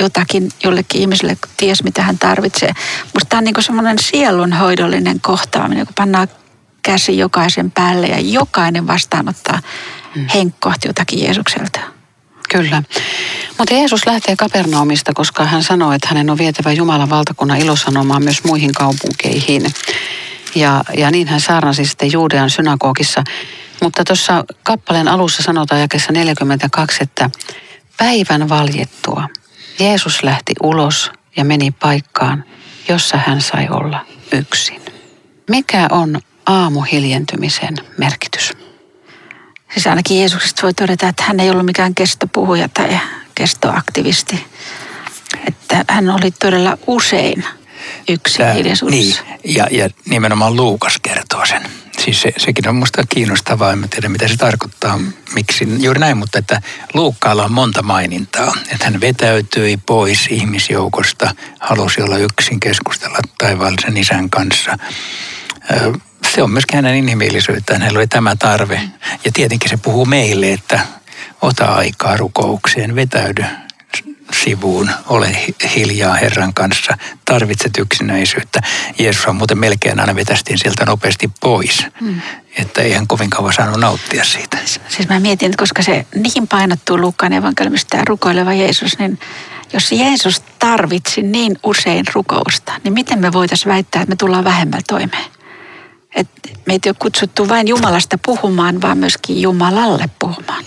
jotakin 0.00 0.48
jollekin 0.64 1.00
ihmiselle, 1.00 1.36
kun 1.36 1.50
ties 1.56 1.82
mitä 1.82 2.02
hän 2.02 2.18
tarvitsee. 2.18 2.72
Musta 3.14 3.28
tämä 3.28 3.38
on 3.38 3.44
niin 3.44 3.62
semmoinen 3.62 3.98
sielunhoidollinen 3.98 5.20
kohtaaminen, 5.20 5.86
kun 5.86 5.94
pannaan 5.94 6.28
käsi 6.82 7.18
jokaisen 7.18 7.70
päälle 7.70 8.06
ja 8.06 8.20
jokainen 8.20 8.86
vastaanottaa 8.86 9.60
mm. 10.14 10.26
henkkohti 10.34 10.88
jotakin 10.88 11.22
Jeesukselta. 11.22 11.80
Kyllä. 12.48 12.82
Mutta 13.58 13.74
Jeesus 13.74 14.06
lähtee 14.06 14.36
Kapernaumista, 14.36 15.12
koska 15.14 15.44
hän 15.44 15.62
sanoi, 15.62 15.94
että 15.94 16.08
hänen 16.08 16.30
on 16.30 16.38
vietävä 16.38 16.72
Jumalan 16.72 17.10
valtakunnan 17.10 17.58
ilosanomaa 17.58 18.20
myös 18.20 18.44
muihin 18.44 18.72
kaupunkeihin. 18.72 19.62
Ja, 20.54 20.84
ja 20.96 21.10
niin 21.10 21.28
hän 21.28 21.40
saarnasi 21.40 21.84
sitten 21.84 22.12
Juudean 22.12 22.50
synagogissa. 22.50 23.24
Mutta 23.82 24.04
tuossa 24.04 24.44
kappaleen 24.62 25.08
alussa 25.08 25.42
sanotaan 25.42 25.80
jakessa 25.80 26.12
42, 26.12 27.02
että 27.02 27.30
päivän 27.96 28.48
valjettua 28.48 29.28
Jeesus 29.78 30.22
lähti 30.22 30.52
ulos 30.62 31.10
ja 31.36 31.44
meni 31.44 31.70
paikkaan, 31.70 32.44
jossa 32.88 33.16
hän 33.26 33.40
sai 33.40 33.68
olla 33.70 34.06
yksin. 34.32 34.80
Mikä 35.50 35.88
on 35.90 36.20
aamuhiljentymisen 36.46 37.76
merkitys? 37.98 38.52
Siis 39.72 39.86
ainakin 39.86 40.18
Jeesuksesta 40.18 40.62
voi 40.62 40.74
todeta, 40.74 41.08
että 41.08 41.22
hän 41.22 41.40
ei 41.40 41.50
ollut 41.50 41.66
mikään 41.66 41.94
kestopuhuja 41.94 42.68
tai 42.68 42.98
kestoaktivisti. 43.34 44.46
Että 45.46 45.84
hän 45.88 46.10
oli 46.10 46.30
todella 46.30 46.78
usein 46.86 47.44
yksin 48.08 48.38
Tää- 48.38 48.52
hiljaisuudessa. 48.52 49.22
Niin, 49.22 49.56
ja, 49.56 49.66
ja 49.70 49.88
nimenomaan 50.04 50.56
Luukas 50.56 50.98
kertoo 51.02 51.46
sen. 51.46 51.62
Siis 52.04 52.22
se, 52.22 52.32
sekin 52.36 52.68
on 52.68 52.76
musta 52.76 53.02
kiinnostavaa, 53.08 53.72
en 53.72 53.88
tiedä 53.88 54.08
mitä 54.08 54.28
se 54.28 54.36
tarkoittaa, 54.36 55.00
miksi 55.34 55.68
juuri 55.78 56.00
näin, 56.00 56.16
mutta 56.16 56.38
että 56.38 56.60
Luukkaalla 56.94 57.44
on 57.44 57.52
monta 57.52 57.82
mainintaa. 57.82 58.54
Että 58.72 58.84
hän 58.84 59.00
vetäytyi 59.00 59.76
pois 59.76 60.26
ihmisjoukosta, 60.30 61.34
halusi 61.60 62.02
olla 62.02 62.18
yksin 62.18 62.60
keskustella 62.60 63.18
taivaallisen 63.38 63.96
isän 63.96 64.30
kanssa. 64.30 64.78
Se 66.34 66.42
on 66.42 66.50
myöskin 66.50 66.76
hänen 66.76 66.94
inhimillisyyttään, 66.94 67.80
hänellä 67.80 67.98
oli 67.98 68.06
tämä 68.06 68.36
tarve. 68.36 68.80
Ja 69.24 69.32
tietenkin 69.32 69.70
se 69.70 69.76
puhuu 69.76 70.04
meille, 70.04 70.52
että 70.52 70.80
ota 71.42 71.64
aikaa 71.64 72.16
rukoukseen, 72.16 72.94
vetäydy 72.94 73.44
sivuun, 74.44 74.90
ole 75.06 75.28
hi- 75.46 75.70
hiljaa 75.76 76.14
Herran 76.14 76.54
kanssa, 76.54 76.96
tarvitset 77.24 77.72
yksinäisyyttä. 77.78 78.60
Jeesus 78.98 79.26
muuten 79.32 79.58
melkein 79.58 80.00
aina 80.00 80.14
vetästiin 80.14 80.58
sieltä 80.58 80.84
nopeasti 80.84 81.30
pois, 81.40 81.86
mm. 82.00 82.20
että 82.58 82.82
ei 82.82 82.92
hän 82.92 83.06
kovin 83.06 83.30
kauan 83.30 83.52
saanut 83.52 83.80
nauttia 83.80 84.24
siitä. 84.24 84.58
Siis 84.88 85.08
mä 85.08 85.20
mietin, 85.20 85.46
että 85.46 85.62
koska 85.62 85.82
se 85.82 86.06
niin 86.14 86.48
painottuu 86.48 87.00
Luukkaan 87.00 87.32
evankeliumista 87.32 87.88
tämä 87.90 88.02
rukoileva 88.06 88.52
Jeesus, 88.52 88.98
niin 88.98 89.18
jos 89.72 89.92
Jeesus 89.92 90.42
tarvitsi 90.58 91.22
niin 91.22 91.58
usein 91.62 92.04
rukousta, 92.14 92.72
niin 92.84 92.94
miten 92.94 93.18
me 93.18 93.32
voitaisiin 93.32 93.72
väittää, 93.72 94.02
että 94.02 94.12
me 94.12 94.16
tullaan 94.16 94.44
vähemmällä 94.44 94.84
toimeen? 94.88 95.24
Et 96.14 96.28
meitä 96.66 96.88
ei 96.88 96.90
ole 96.90 96.96
kutsuttu 96.98 97.48
vain 97.48 97.68
Jumalasta 97.68 98.18
puhumaan, 98.26 98.82
vaan 98.82 98.98
myöskin 98.98 99.42
Jumalalle 99.42 100.10
puhumaan. 100.18 100.64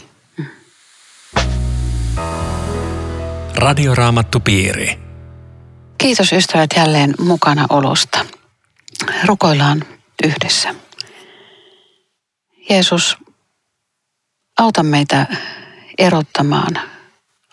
Radioraamattupiiri. 3.55 4.99
Kiitos 5.97 6.33
ystävät 6.33 6.69
jälleen 6.75 7.13
mukana 7.19 7.65
olosta. 7.69 8.25
Rukoillaan 9.25 9.83
yhdessä. 10.25 10.75
Jeesus, 12.69 13.17
auta 14.59 14.83
meitä 14.83 15.27
erottamaan 15.97 16.81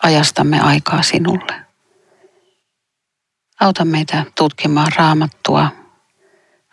ajastamme 0.03 0.59
aikaa 0.59 1.01
sinulle. 1.01 1.55
Auta 3.59 3.85
meitä 3.85 4.25
tutkimaan 4.37 4.91
raamattua, 4.95 5.71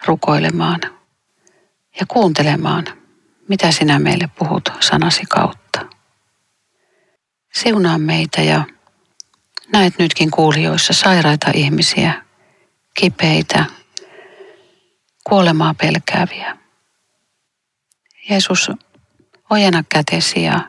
rukoilemaan 0.07 0.81
ja 2.01 2.07
kuuntelemaan, 2.09 2.85
mitä 3.49 3.73
sinä 3.73 3.99
meille 3.99 4.29
puhut 4.39 4.69
sanasi 4.81 5.23
kautta. 5.29 5.87
Siunaa 7.55 7.99
meitä 7.99 8.43
ja 8.43 8.65
näet 9.73 9.99
nytkin 9.99 10.31
kuulijoissa 10.31 10.93
sairaita 10.93 11.51
ihmisiä, 11.55 12.23
kipeitä, 12.95 13.65
kuolemaa 15.25 15.75
pelkääviä. 15.75 16.57
Jeesus, 18.31 18.71
ojenna 19.51 19.85
kätesi 19.89 20.43
ja 20.43 20.61